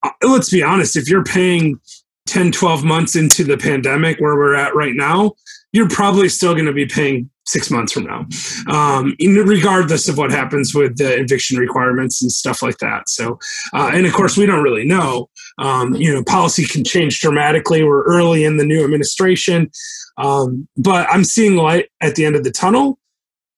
uh, 0.03 0.09
let's 0.23 0.49
be 0.49 0.63
honest, 0.63 0.97
if 0.97 1.07
you're 1.07 1.23
paying 1.23 1.79
10, 2.25 2.51
12 2.51 2.83
months 2.83 3.15
into 3.15 3.43
the 3.43 3.57
pandemic 3.57 4.19
where 4.19 4.35
we're 4.35 4.55
at 4.55 4.75
right 4.75 4.95
now, 4.95 5.33
you're 5.71 5.89
probably 5.89 6.27
still 6.27 6.53
going 6.53 6.65
to 6.65 6.73
be 6.73 6.85
paying 6.85 7.29
six 7.45 7.69
months 7.69 7.93
from 7.93 8.05
now, 8.05 8.25
um, 8.67 9.15
regardless 9.19 10.07
of 10.07 10.17
what 10.17 10.31
happens 10.31 10.73
with 10.73 10.97
the 10.97 11.19
eviction 11.19 11.57
requirements 11.57 12.21
and 12.21 12.31
stuff 12.31 12.61
like 12.61 12.77
that. 12.79 13.07
So, 13.09 13.39
uh, 13.73 13.91
and 13.93 14.05
of 14.05 14.13
course, 14.13 14.37
we 14.37 14.45
don't 14.45 14.63
really 14.63 14.85
know. 14.85 15.29
Um, 15.57 15.95
you 15.95 16.13
know, 16.13 16.23
policy 16.23 16.65
can 16.65 16.83
change 16.83 17.19
dramatically. 17.19 17.83
We're 17.83 18.03
early 18.03 18.43
in 18.43 18.57
the 18.57 18.65
new 18.65 18.83
administration, 18.83 19.69
um, 20.17 20.67
but 20.77 21.07
I'm 21.09 21.23
seeing 21.23 21.55
light 21.55 21.89
at 22.01 22.15
the 22.15 22.25
end 22.25 22.35
of 22.35 22.43
the 22.43 22.51
tunnel. 22.51 22.99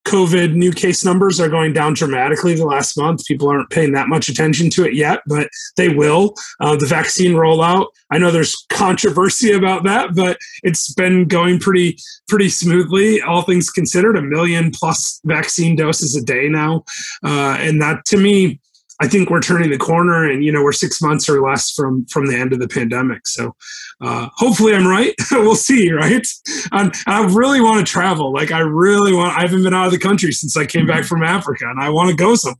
COVID 0.07 0.53
new 0.53 0.71
case 0.71 1.03
numbers 1.03 1.37
are 1.39 1.49
going 1.49 1.73
down 1.73 1.93
dramatically 1.93 2.55
the 2.55 2.65
last 2.65 2.97
month. 2.97 3.25
People 3.25 3.49
aren't 3.49 3.69
paying 3.69 3.91
that 3.91 4.07
much 4.07 4.29
attention 4.29 4.69
to 4.69 4.85
it 4.85 4.93
yet, 4.93 5.21
but 5.27 5.49
they 5.75 5.89
will. 5.89 6.33
Uh, 6.61 6.77
the 6.77 6.85
vaccine 6.85 7.33
rollout, 7.33 7.87
I 8.09 8.17
know 8.17 8.31
there's 8.31 8.55
controversy 8.69 9.51
about 9.51 9.83
that, 9.83 10.15
but 10.15 10.37
it's 10.63 10.93
been 10.93 11.27
going 11.27 11.59
pretty 11.59 11.97
pretty 12.29 12.47
smoothly, 12.47 13.21
all 13.21 13.41
things 13.41 13.69
considered. 13.69 14.15
A 14.15 14.21
million 14.21 14.71
plus 14.71 15.19
vaccine 15.25 15.75
doses 15.75 16.15
a 16.15 16.23
day 16.23 16.47
now, 16.47 16.85
uh, 17.25 17.57
and 17.59 17.81
that 17.81 18.05
to 18.05 18.17
me 18.17 18.61
I 18.99 19.07
think 19.07 19.29
we're 19.29 19.41
turning 19.41 19.69
the 19.69 19.77
corner, 19.77 20.29
and 20.29 20.43
you 20.43 20.51
know 20.51 20.63
we're 20.63 20.71
six 20.71 21.01
months 21.01 21.29
or 21.29 21.41
less 21.41 21.71
from 21.71 22.05
from 22.05 22.27
the 22.27 22.35
end 22.35 22.53
of 22.53 22.59
the 22.59 22.67
pandemic. 22.67 23.27
So 23.27 23.55
uh, 24.01 24.29
hopefully 24.35 24.73
I'm 24.73 24.87
right. 24.87 25.13
we'll 25.31 25.55
see, 25.55 25.91
right? 25.91 26.25
And 26.71 26.93
I 27.05 27.25
really 27.25 27.61
want 27.61 27.85
to 27.85 27.91
travel. 27.91 28.33
Like 28.33 28.51
I 28.51 28.59
really 28.59 29.13
want. 29.13 29.37
I 29.37 29.41
haven't 29.41 29.63
been 29.63 29.73
out 29.73 29.85
of 29.85 29.91
the 29.91 29.99
country 29.99 30.31
since 30.31 30.57
I 30.57 30.65
came 30.65 30.87
back 30.87 31.05
from 31.05 31.23
Africa, 31.23 31.65
and 31.69 31.79
I 31.79 31.89
want 31.89 32.09
to 32.09 32.15
go 32.15 32.35
somewhere. 32.35 32.57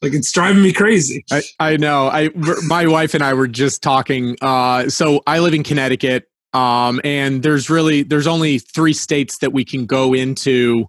Like 0.00 0.14
it's 0.14 0.32
driving 0.32 0.62
me 0.62 0.72
crazy. 0.72 1.24
I, 1.30 1.42
I 1.58 1.76
know. 1.76 2.08
I 2.08 2.30
my 2.66 2.86
wife 2.86 3.14
and 3.14 3.22
I 3.22 3.34
were 3.34 3.48
just 3.48 3.82
talking. 3.82 4.36
Uh, 4.40 4.88
so 4.88 5.22
I 5.26 5.40
live 5.40 5.54
in 5.54 5.62
Connecticut, 5.62 6.30
um, 6.54 7.00
and 7.04 7.42
there's 7.42 7.68
really 7.68 8.02
there's 8.02 8.26
only 8.26 8.58
three 8.58 8.94
states 8.94 9.38
that 9.38 9.52
we 9.52 9.64
can 9.64 9.84
go 9.84 10.14
into 10.14 10.86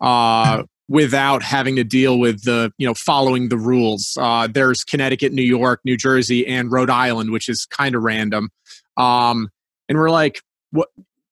uh, 0.00 0.62
without 0.88 1.42
having 1.42 1.76
to 1.76 1.84
deal 1.84 2.18
with 2.18 2.44
the 2.44 2.72
you 2.78 2.86
know 2.86 2.94
following 2.94 3.48
the 3.48 3.58
rules. 3.58 4.16
Uh, 4.18 4.46
there's 4.46 4.84
Connecticut, 4.84 5.32
New 5.32 5.42
York, 5.42 5.80
New 5.84 5.96
Jersey, 5.96 6.46
and 6.46 6.72
Rhode 6.72 6.90
Island, 6.90 7.30
which 7.30 7.48
is 7.48 7.66
kind 7.66 7.94
of 7.94 8.02
random. 8.02 8.50
Um, 8.96 9.48
and 9.88 9.98
we're 9.98 10.10
like, 10.10 10.42
what? 10.70 10.88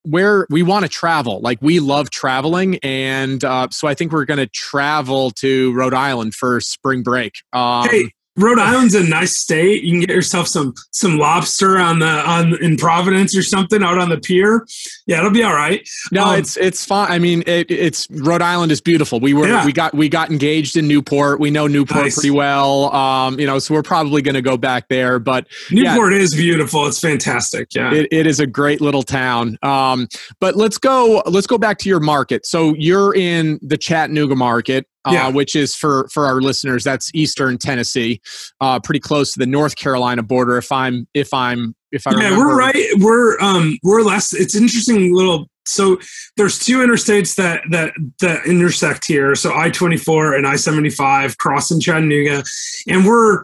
Where 0.09 0.47
we 0.51 0.63
want 0.63 0.85
to 0.85 0.89
travel, 0.89 1.41
like 1.41 1.59
we 1.61 1.81
love 1.81 2.11
traveling, 2.11 2.79
and 2.85 3.43
uh, 3.43 3.67
so 3.73 3.89
I 3.89 3.95
think 3.95 4.13
we're 4.13 4.25
going 4.25 4.39
to 4.39 4.47
travel 4.47 5.33
to 5.33 5.75
Rhode 5.75 5.95
Island 5.95 6.35
for 6.35 6.61
spring 6.61 7.03
break. 7.03 7.33
Um, 7.53 7.89
hey, 7.89 8.13
Rhode 8.37 8.59
Island's 8.59 8.95
a 8.95 9.03
nice 9.03 9.37
state. 9.37 9.83
You 9.83 9.93
can 9.93 10.01
get 10.01 10.11
yourself 10.11 10.47
some 10.47 10.75
some 10.91 11.17
lobster 11.17 11.79
on 11.79 12.01
the 12.01 12.07
on 12.07 12.63
in 12.63 12.77
Providence 12.77 13.37
or 13.37 13.43
something 13.43 13.83
out 13.83 13.99
on 13.99 14.11
the 14.11 14.19
pier. 14.19 14.67
Yeah, 15.07 15.19
it'll 15.19 15.31
be 15.31 15.43
all 15.43 15.55
right. 15.55 15.87
No, 16.13 16.27
um, 16.27 16.39
it's 16.39 16.57
it's 16.57 16.85
fine. 16.85 17.11
I 17.11 17.19
mean, 17.19 17.43
it, 17.47 17.71
it's 17.71 18.07
Rhode 18.11 18.43
Island 18.43 18.73
is 18.73 18.81
beautiful. 18.81 19.21
We 19.21 19.33
were 19.33 19.49
yeah. 19.49 19.65
we 19.65 19.73
got 19.73 19.95
we 19.95 20.09
got 20.09 20.31
engaged 20.31 20.77
in 20.77 20.87
Newport. 20.87 21.41
We 21.41 21.51
know 21.51 21.67
Newport 21.67 22.05
nice. 22.05 22.15
pretty 22.15 22.31
well. 22.31 22.95
Um, 22.95 23.41
you 23.41 23.47
know, 23.47 23.59
so 23.59 23.73
we're 23.73 23.83
probably 23.83 24.21
going 24.21 24.35
to 24.35 24.43
go 24.43 24.59
back 24.59 24.89
there. 24.89 25.19
But 25.19 25.47
Newport 25.71 26.13
yeah, 26.13 26.19
is 26.19 26.35
beautiful. 26.35 26.87
It's 26.87 27.01
fantastic. 27.01 27.75
Yeah, 27.75 27.93
it, 27.93 28.09
it 28.11 28.27
is 28.27 28.39
a 28.39 28.47
great 28.47 28.83
little 28.83 29.03
town. 29.03 29.59
Um, 29.63 30.09
but 30.41 30.57
let's 30.57 30.77
go 30.77 31.23
let's 31.27 31.47
go 31.47 31.57
back 31.57 31.79
to 31.79 31.89
your 31.89 32.01
market. 32.01 32.45
So 32.45 32.75
you're 32.77 33.15
in 33.15 33.59
the 33.63 33.79
Chattanooga 33.79 34.37
market 34.37 34.87
uh, 35.07 35.13
yeah. 35.13 35.29
which 35.29 35.57
is 35.57 35.75
for 35.75 36.09
for 36.09 36.27
our 36.27 36.41
listeners 36.41 36.85
that's 36.85 37.11
eastern 37.15 37.57
tennessee 37.59 38.21
uh, 38.61 38.79
pretty 38.81 39.01
close 39.01 39.33
to 39.33 39.39
the 39.39 39.47
north 39.47 39.77
carolina 39.77 40.23
border 40.23 40.59
if 40.59 40.71
i'm 40.73 41.07
if 41.15 41.33
i'm 41.33 41.75
if 41.93 42.07
i 42.07 42.11
yeah 42.11 42.17
remember. 42.17 42.47
we're 42.47 42.59
right 42.59 42.87
we're 42.97 43.41
um 43.41 43.79
we're 43.83 44.03
less 44.03 44.33
it's 44.33 44.55
interesting 44.55 45.15
little 45.15 45.49
so 45.65 45.99
there's 46.37 46.59
two 46.59 46.79
interstates 46.79 47.35
that 47.37 47.63
that 47.71 47.93
that 48.21 48.47
intersect 48.47 49.07
here 49.07 49.35
so 49.35 49.53
i-24 49.55 50.37
and 50.37 50.47
i-75 50.47 51.37
cross 51.39 51.71
in 51.71 51.81
chattanooga 51.81 52.43
and 52.89 53.07
we're 53.07 53.43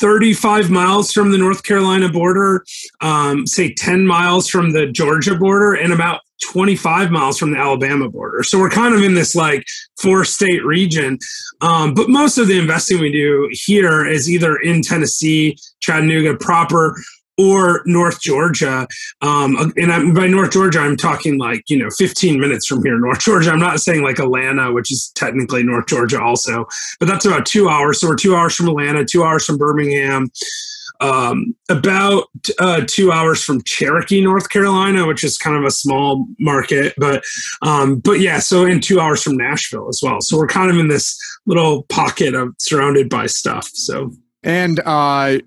35 0.00 0.70
miles 0.70 1.12
from 1.12 1.32
the 1.32 1.38
North 1.38 1.62
Carolina 1.62 2.08
border, 2.08 2.64
um, 3.00 3.46
say 3.46 3.74
10 3.74 4.06
miles 4.06 4.48
from 4.48 4.72
the 4.72 4.86
Georgia 4.86 5.34
border, 5.34 5.74
and 5.74 5.92
about 5.92 6.20
25 6.50 7.10
miles 7.10 7.38
from 7.38 7.50
the 7.50 7.58
Alabama 7.58 8.08
border. 8.08 8.42
So 8.42 8.58
we're 8.58 8.70
kind 8.70 8.94
of 8.94 9.02
in 9.02 9.14
this 9.14 9.34
like 9.34 9.64
four 10.00 10.24
state 10.24 10.64
region. 10.64 11.18
Um, 11.60 11.94
but 11.94 12.08
most 12.08 12.38
of 12.38 12.46
the 12.46 12.58
investing 12.58 13.00
we 13.00 13.10
do 13.10 13.48
here 13.50 14.06
is 14.06 14.30
either 14.30 14.56
in 14.56 14.82
Tennessee, 14.82 15.56
Chattanooga 15.80 16.36
proper, 16.36 16.96
or 17.38 17.82
North 17.86 18.20
Georgia. 18.20 18.86
Um, 19.22 19.72
and 19.76 19.92
I'm, 19.92 20.12
by 20.14 20.26
North 20.26 20.52
Georgia, 20.52 20.80
I'm 20.80 20.96
talking 20.96 21.38
like, 21.38 21.62
you 21.68 21.78
know, 21.78 21.88
15 21.96 22.40
minutes 22.40 22.66
from 22.66 22.84
here, 22.84 22.98
North 22.98 23.20
Georgia. 23.20 23.50
I'm 23.50 23.58
not 23.58 23.80
saying 23.80 24.02
like 24.02 24.18
Atlanta, 24.18 24.72
which 24.72 24.92
is 24.92 25.12
technically 25.14 25.62
North 25.62 25.86
Georgia 25.86 26.20
also, 26.20 26.66
but 26.98 27.06
that's 27.06 27.24
about 27.24 27.46
two 27.46 27.68
hours. 27.68 28.00
So 28.00 28.08
we're 28.08 28.16
two 28.16 28.34
hours 28.34 28.54
from 28.54 28.68
Atlanta, 28.68 29.04
two 29.04 29.22
hours 29.22 29.44
from 29.44 29.56
Birmingham, 29.56 30.30
um, 31.00 31.54
about 31.68 32.24
uh, 32.58 32.82
two 32.86 33.12
hours 33.12 33.42
from 33.42 33.62
Cherokee, 33.62 34.20
North 34.20 34.48
Carolina, 34.48 35.06
which 35.06 35.22
is 35.22 35.38
kind 35.38 35.56
of 35.56 35.64
a 35.64 35.70
small 35.70 36.26
market, 36.40 36.94
but 36.98 37.22
um, 37.62 38.00
but 38.00 38.20
yeah, 38.20 38.38
so 38.38 38.64
in 38.64 38.80
two 38.80 38.98
hours 38.98 39.22
from 39.22 39.36
Nashville 39.36 39.88
as 39.88 40.00
well. 40.02 40.20
So 40.20 40.36
we're 40.36 40.48
kind 40.48 40.70
of 40.70 40.76
in 40.76 40.88
this 40.88 41.16
little 41.46 41.84
pocket 41.84 42.34
of 42.34 42.54
surrounded 42.58 43.08
by 43.08 43.26
stuff. 43.26 43.68
So 43.72 44.12
and 44.42 44.80
uh, 44.80 45.38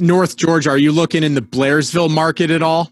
North 0.00 0.36
Georgia, 0.36 0.70
are 0.70 0.78
you 0.78 0.92
looking 0.92 1.22
in 1.22 1.34
the 1.34 1.42
Blairsville 1.42 2.10
market 2.10 2.50
at 2.50 2.62
all? 2.62 2.90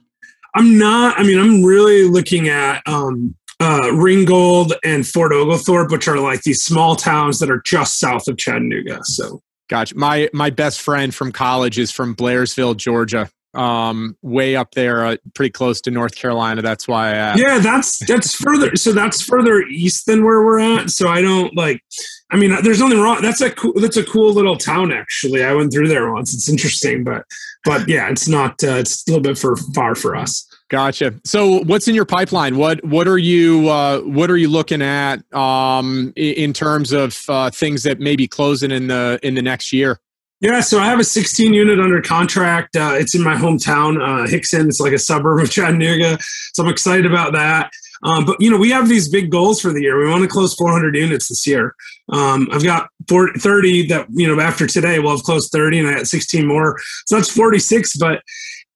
I'm 0.54 0.78
not. 0.78 1.18
I 1.18 1.22
mean, 1.22 1.38
I'm 1.38 1.62
really 1.62 2.04
looking 2.04 2.48
at 2.48 2.82
um, 2.86 3.34
uh, 3.60 3.92
Ringgold 3.92 4.74
and 4.84 5.06
Fort 5.06 5.32
Oglethorpe, 5.32 5.90
which 5.90 6.08
are 6.08 6.18
like 6.18 6.42
these 6.42 6.62
small 6.62 6.96
towns 6.96 7.38
that 7.40 7.50
are 7.50 7.62
just 7.64 7.98
south 7.98 8.28
of 8.28 8.38
Chattanooga. 8.38 9.00
So 9.02 9.42
Gotcha. 9.68 9.96
My 9.96 10.30
my 10.32 10.50
best 10.50 10.80
friend 10.80 11.14
from 11.14 11.30
college 11.30 11.78
is 11.78 11.90
from 11.90 12.16
Blairsville, 12.16 12.76
Georgia. 12.76 13.30
Um, 13.54 14.16
way 14.20 14.56
up 14.56 14.72
there, 14.72 15.06
uh, 15.06 15.16
pretty 15.34 15.50
close 15.50 15.80
to 15.82 15.90
North 15.90 16.14
Carolina. 16.14 16.60
That's 16.60 16.86
why. 16.86 17.12
Yeah, 17.36 17.58
that's 17.58 17.98
that's 18.06 18.34
further. 18.34 18.76
So 18.76 18.92
that's 18.92 19.22
further 19.22 19.62
east 19.62 20.06
than 20.06 20.24
where 20.24 20.44
we're 20.44 20.60
at. 20.60 20.90
So 20.90 21.08
I 21.08 21.22
don't 21.22 21.56
like. 21.56 21.82
I 22.30 22.36
mean, 22.36 22.54
there's 22.62 22.80
nothing 22.80 23.00
wrong. 23.00 23.22
That's 23.22 23.40
a 23.40 23.50
cool. 23.50 23.72
That's 23.76 23.96
a 23.96 24.04
cool 24.04 24.32
little 24.32 24.56
town. 24.56 24.92
Actually, 24.92 25.44
I 25.44 25.54
went 25.54 25.72
through 25.72 25.88
there 25.88 26.12
once. 26.12 26.34
It's 26.34 26.48
interesting, 26.48 27.04
but 27.04 27.24
but 27.64 27.88
yeah, 27.88 28.08
it's 28.10 28.28
not. 28.28 28.62
Uh, 28.62 28.76
it's 28.76 29.06
a 29.08 29.10
little 29.10 29.22
bit 29.22 29.38
for 29.38 29.56
far 29.74 29.94
for 29.94 30.14
us. 30.14 30.46
Gotcha. 30.68 31.14
So, 31.24 31.62
what's 31.64 31.88
in 31.88 31.94
your 31.94 32.04
pipeline? 32.04 32.58
What 32.58 32.84
what 32.84 33.08
are 33.08 33.16
you 33.16 33.68
uh, 33.70 34.00
what 34.00 34.30
are 34.30 34.36
you 34.36 34.48
looking 34.48 34.82
at 34.82 35.20
um, 35.34 36.12
in 36.16 36.52
terms 36.52 36.92
of 36.92 37.24
uh, 37.28 37.50
things 37.50 37.84
that 37.84 38.00
may 38.00 38.16
be 38.16 38.28
closing 38.28 38.70
in 38.70 38.88
the 38.88 39.18
in 39.22 39.34
the 39.34 39.42
next 39.42 39.72
year? 39.72 39.98
Yeah, 40.40 40.60
so 40.60 40.78
I 40.78 40.86
have 40.86 41.00
a 41.00 41.04
16 41.04 41.52
unit 41.52 41.80
under 41.80 42.00
contract. 42.00 42.76
Uh, 42.76 42.92
it's 42.94 43.14
in 43.14 43.22
my 43.24 43.34
hometown, 43.34 44.00
uh, 44.00 44.26
Hixson. 44.26 44.68
It's 44.68 44.78
like 44.78 44.92
a 44.92 44.98
suburb 44.98 45.40
of 45.42 45.50
Chattanooga, 45.50 46.18
so 46.52 46.62
I'm 46.62 46.70
excited 46.70 47.06
about 47.06 47.32
that. 47.32 47.72
Um, 48.04 48.24
but 48.24 48.36
you 48.40 48.48
know, 48.48 48.56
we 48.56 48.70
have 48.70 48.88
these 48.88 49.08
big 49.08 49.30
goals 49.30 49.60
for 49.60 49.72
the 49.72 49.82
year. 49.82 49.98
We 49.98 50.08
want 50.08 50.22
to 50.22 50.28
close 50.28 50.54
400 50.54 50.94
units 50.94 51.28
this 51.28 51.44
year. 51.44 51.74
Um, 52.10 52.48
I've 52.52 52.62
got 52.62 52.88
40, 53.08 53.40
30 53.40 53.86
that 53.88 54.06
you 54.10 54.28
know 54.28 54.40
after 54.40 54.68
today 54.68 55.00
we'll 55.00 55.16
have 55.16 55.24
closed 55.24 55.50
30, 55.50 55.80
and 55.80 55.88
I 55.88 55.94
got 55.94 56.06
16 56.06 56.46
more. 56.46 56.78
So 57.06 57.16
that's 57.16 57.32
46. 57.32 57.96
But 57.96 58.22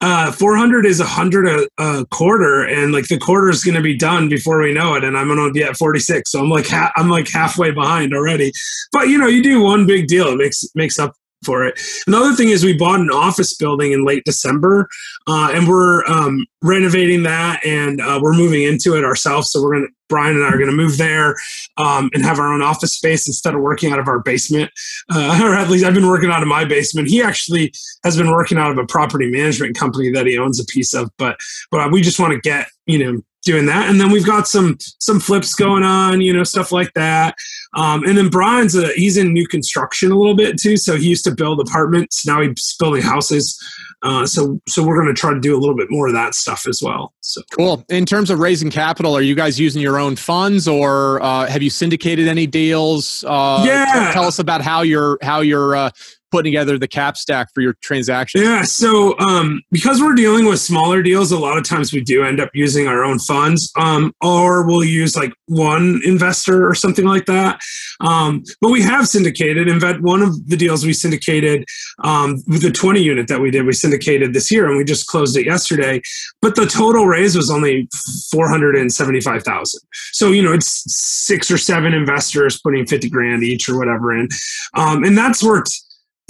uh, 0.00 0.32
400 0.32 0.84
is 0.84 0.98
100 0.98 1.46
a, 1.46 1.68
a, 1.78 2.06
quarter 2.06 2.64
and 2.64 2.92
like 2.92 3.06
the 3.06 3.18
quarter 3.18 3.48
is 3.50 3.62
going 3.62 3.76
to 3.76 3.80
be 3.80 3.96
done 3.96 4.28
before 4.28 4.60
we 4.60 4.74
know 4.74 4.94
it 4.94 5.04
and 5.04 5.16
i'm 5.16 5.28
going 5.28 5.38
to 5.38 5.52
be 5.52 5.62
at 5.62 5.76
46 5.76 6.28
so 6.28 6.40
i'm 6.40 6.50
like 6.50 6.66
ha- 6.66 6.90
i'm 6.96 7.08
like 7.08 7.28
halfway 7.28 7.70
behind 7.70 8.12
already 8.12 8.50
but 8.90 9.06
you 9.08 9.16
know 9.16 9.28
you 9.28 9.44
do 9.44 9.62
one 9.62 9.86
big 9.86 10.08
deal 10.08 10.26
it 10.26 10.38
makes 10.38 10.64
makes 10.74 10.98
up 10.98 11.14
for 11.44 11.64
it. 11.64 11.78
Another 12.06 12.34
thing 12.34 12.48
is 12.48 12.64
we 12.64 12.76
bought 12.76 13.00
an 13.00 13.10
office 13.10 13.54
building 13.54 13.92
in 13.92 14.04
late 14.04 14.24
December, 14.24 14.88
uh, 15.26 15.50
and 15.52 15.68
we're 15.68 16.04
um, 16.06 16.46
renovating 16.62 17.22
that, 17.24 17.64
and 17.64 18.00
uh, 18.00 18.18
we're 18.22 18.34
moving 18.34 18.62
into 18.62 18.96
it 18.96 19.04
ourselves. 19.04 19.50
So 19.50 19.62
we're 19.62 19.74
gonna 19.74 19.88
Brian 20.08 20.36
and 20.36 20.44
I 20.44 20.48
are 20.48 20.58
gonna 20.58 20.72
move 20.72 20.98
there 20.98 21.36
um, 21.76 22.10
and 22.12 22.22
have 22.22 22.38
our 22.38 22.52
own 22.52 22.62
office 22.62 22.94
space 22.94 23.26
instead 23.26 23.54
of 23.54 23.60
working 23.60 23.92
out 23.92 23.98
of 23.98 24.08
our 24.08 24.20
basement, 24.20 24.70
uh, 25.10 25.40
or 25.44 25.54
at 25.54 25.70
least 25.70 25.84
I've 25.84 25.94
been 25.94 26.08
working 26.08 26.30
out 26.30 26.42
of 26.42 26.48
my 26.48 26.64
basement. 26.64 27.08
He 27.08 27.22
actually 27.22 27.72
has 28.04 28.16
been 28.16 28.30
working 28.30 28.58
out 28.58 28.70
of 28.70 28.78
a 28.78 28.86
property 28.86 29.30
management 29.30 29.76
company 29.76 30.10
that 30.10 30.26
he 30.26 30.38
owns 30.38 30.60
a 30.60 30.64
piece 30.66 30.94
of, 30.94 31.10
but 31.18 31.38
but 31.70 31.90
we 31.90 32.02
just 32.02 32.20
want 32.20 32.32
to 32.32 32.40
get 32.40 32.68
you 32.86 32.98
know 32.98 33.22
doing 33.44 33.66
that 33.66 33.90
and 33.90 34.00
then 34.00 34.10
we've 34.10 34.26
got 34.26 34.46
some 34.46 34.76
some 35.00 35.18
flips 35.18 35.54
going 35.54 35.82
on 35.82 36.20
you 36.20 36.32
know 36.32 36.44
stuff 36.44 36.70
like 36.70 36.92
that 36.94 37.34
um, 37.74 38.04
and 38.04 38.18
then 38.18 38.28
brian's 38.28 38.74
a, 38.74 38.88
he's 38.94 39.16
in 39.16 39.32
new 39.32 39.46
construction 39.46 40.12
a 40.12 40.16
little 40.16 40.34
bit 40.34 40.58
too. 40.58 40.76
So 40.76 40.96
he 40.96 41.08
used 41.08 41.24
to 41.24 41.34
build 41.34 41.60
apartments. 41.60 42.26
Now 42.26 42.40
he's 42.40 42.76
building 42.78 43.02
houses. 43.02 43.58
Uh, 44.02 44.26
so 44.26 44.60
so 44.68 44.84
we're 44.84 45.00
going 45.00 45.14
to 45.14 45.18
try 45.18 45.32
to 45.32 45.40
do 45.40 45.56
a 45.56 45.60
little 45.60 45.76
bit 45.76 45.88
more 45.90 46.08
of 46.08 46.14
that 46.14 46.34
stuff 46.34 46.66
as 46.68 46.80
well. 46.82 47.12
So 47.20 47.40
cool. 47.52 47.84
In 47.88 48.04
terms 48.04 48.30
of 48.30 48.40
raising 48.40 48.70
capital 48.70 49.16
are 49.16 49.22
you 49.22 49.34
guys 49.34 49.60
using 49.60 49.80
your 49.80 49.98
own 49.98 50.16
funds 50.16 50.66
or 50.66 51.22
uh, 51.22 51.46
have 51.46 51.62
you 51.62 51.70
syndicated 51.70 52.28
any 52.28 52.46
deals? 52.46 53.24
Uh, 53.24 53.62
yeah. 53.66 54.10
tell 54.12 54.24
us 54.24 54.38
about 54.38 54.60
how 54.60 54.82
you're 54.82 55.18
how 55.22 55.40
you're 55.40 55.76
uh, 55.76 55.90
putting 56.32 56.50
together 56.50 56.78
the 56.78 56.88
cap 56.88 57.16
stack 57.16 57.52
for 57.54 57.60
your 57.60 57.74
transaction? 57.82 58.42
Yeah, 58.42 58.62
so 58.62 59.16
um, 59.20 59.62
because 59.70 60.00
we're 60.00 60.14
dealing 60.14 60.46
with 60.46 60.58
smaller 60.58 61.02
deals, 61.02 61.30
a 61.30 61.38
lot 61.38 61.58
of 61.58 61.64
times 61.64 61.92
we 61.92 62.00
do 62.00 62.24
end 62.24 62.40
up 62.40 62.50
using 62.54 62.88
our 62.88 63.04
own 63.04 63.20
funds, 63.20 63.70
um, 63.78 64.12
or 64.20 64.66
we'll 64.66 64.82
use 64.82 65.14
like 65.14 65.32
one 65.46 66.00
investor 66.04 66.66
or 66.68 66.74
something 66.74 67.04
like 67.04 67.26
that. 67.26 67.60
Um, 68.00 68.42
but 68.60 68.70
we 68.70 68.82
have 68.82 69.08
syndicated. 69.08 69.68
In 69.68 69.80
fact, 69.80 70.00
one 70.00 70.22
of 70.22 70.48
the 70.48 70.56
deals 70.56 70.84
we 70.84 70.92
syndicated 70.92 71.64
um, 72.04 72.42
with 72.46 72.62
the 72.62 72.70
20 72.70 73.02
unit 73.02 73.28
that 73.28 73.40
we 73.40 73.50
did, 73.50 73.64
we 73.64 73.72
syndicated 73.72 74.32
this 74.32 74.50
year, 74.50 74.68
and 74.68 74.76
we 74.76 74.84
just 74.84 75.06
closed 75.06 75.36
it 75.36 75.46
yesterday. 75.46 76.00
But 76.40 76.56
the 76.56 76.66
total 76.66 77.06
raise 77.06 77.36
was 77.36 77.50
only 77.50 77.88
475,000. 78.30 79.80
So 80.12 80.30
you 80.30 80.42
know, 80.42 80.52
it's 80.52 80.84
six 80.94 81.50
or 81.50 81.58
seven 81.58 81.94
investors 81.94 82.60
putting 82.60 82.86
50 82.86 83.08
grand 83.10 83.42
each 83.42 83.68
or 83.68 83.78
whatever 83.78 84.16
in, 84.16 84.28
um, 84.74 85.04
and 85.04 85.16
that's 85.16 85.42
worked 85.42 85.70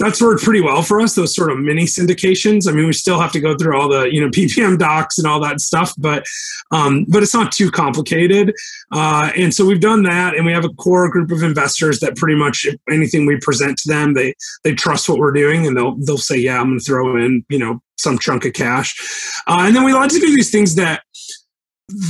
that's 0.03 0.21
worked 0.21 0.43
pretty 0.43 0.61
well 0.61 0.81
for 0.81 0.99
us 0.99 1.15
those 1.15 1.35
sort 1.35 1.51
of 1.51 1.59
mini 1.59 1.83
syndications. 1.83 2.67
I 2.67 2.73
mean 2.73 2.85
we 2.85 2.93
still 2.93 3.19
have 3.19 3.31
to 3.31 3.39
go 3.39 3.55
through 3.55 3.79
all 3.79 3.89
the 3.89 4.03
you 4.13 4.21
know 4.21 4.29
ppm 4.37 4.77
docs 4.77 5.17
and 5.17 5.27
all 5.27 5.39
that 5.41 5.61
stuff 5.61 5.93
but 5.97 6.25
um, 6.71 7.05
but 7.07 7.23
it's 7.23 7.33
not 7.33 7.51
too 7.51 7.71
complicated. 7.71 8.53
Uh, 8.91 9.31
and 9.35 9.53
so 9.53 9.65
we've 9.65 9.79
done 9.79 10.03
that 10.03 10.35
and 10.35 10.45
we 10.45 10.51
have 10.51 10.65
a 10.65 10.69
core 10.69 11.09
group 11.09 11.31
of 11.31 11.43
investors 11.43 11.99
that 11.99 12.15
pretty 12.15 12.35
much 12.35 12.67
anything 12.89 13.25
we 13.25 13.37
present 13.37 13.77
to 13.77 13.89
them 13.89 14.13
they 14.13 14.33
they 14.63 14.73
trust 14.73 15.07
what 15.07 15.17
we're 15.17 15.31
doing 15.31 15.65
and 15.65 15.77
they'll 15.77 15.95
they'll 15.97 16.17
say 16.17 16.37
yeah 16.37 16.59
i'm 16.59 16.67
going 16.67 16.79
to 16.79 16.85
throw 16.85 17.17
in 17.17 17.45
you 17.49 17.59
know 17.59 17.81
some 17.97 18.19
chunk 18.19 18.45
of 18.45 18.53
cash. 18.53 18.95
Uh, 19.47 19.63
and 19.65 19.75
then 19.75 19.83
we 19.83 19.93
like 19.93 20.09
to 20.09 20.19
do 20.19 20.35
these 20.35 20.51
things 20.51 20.75
that 20.75 21.03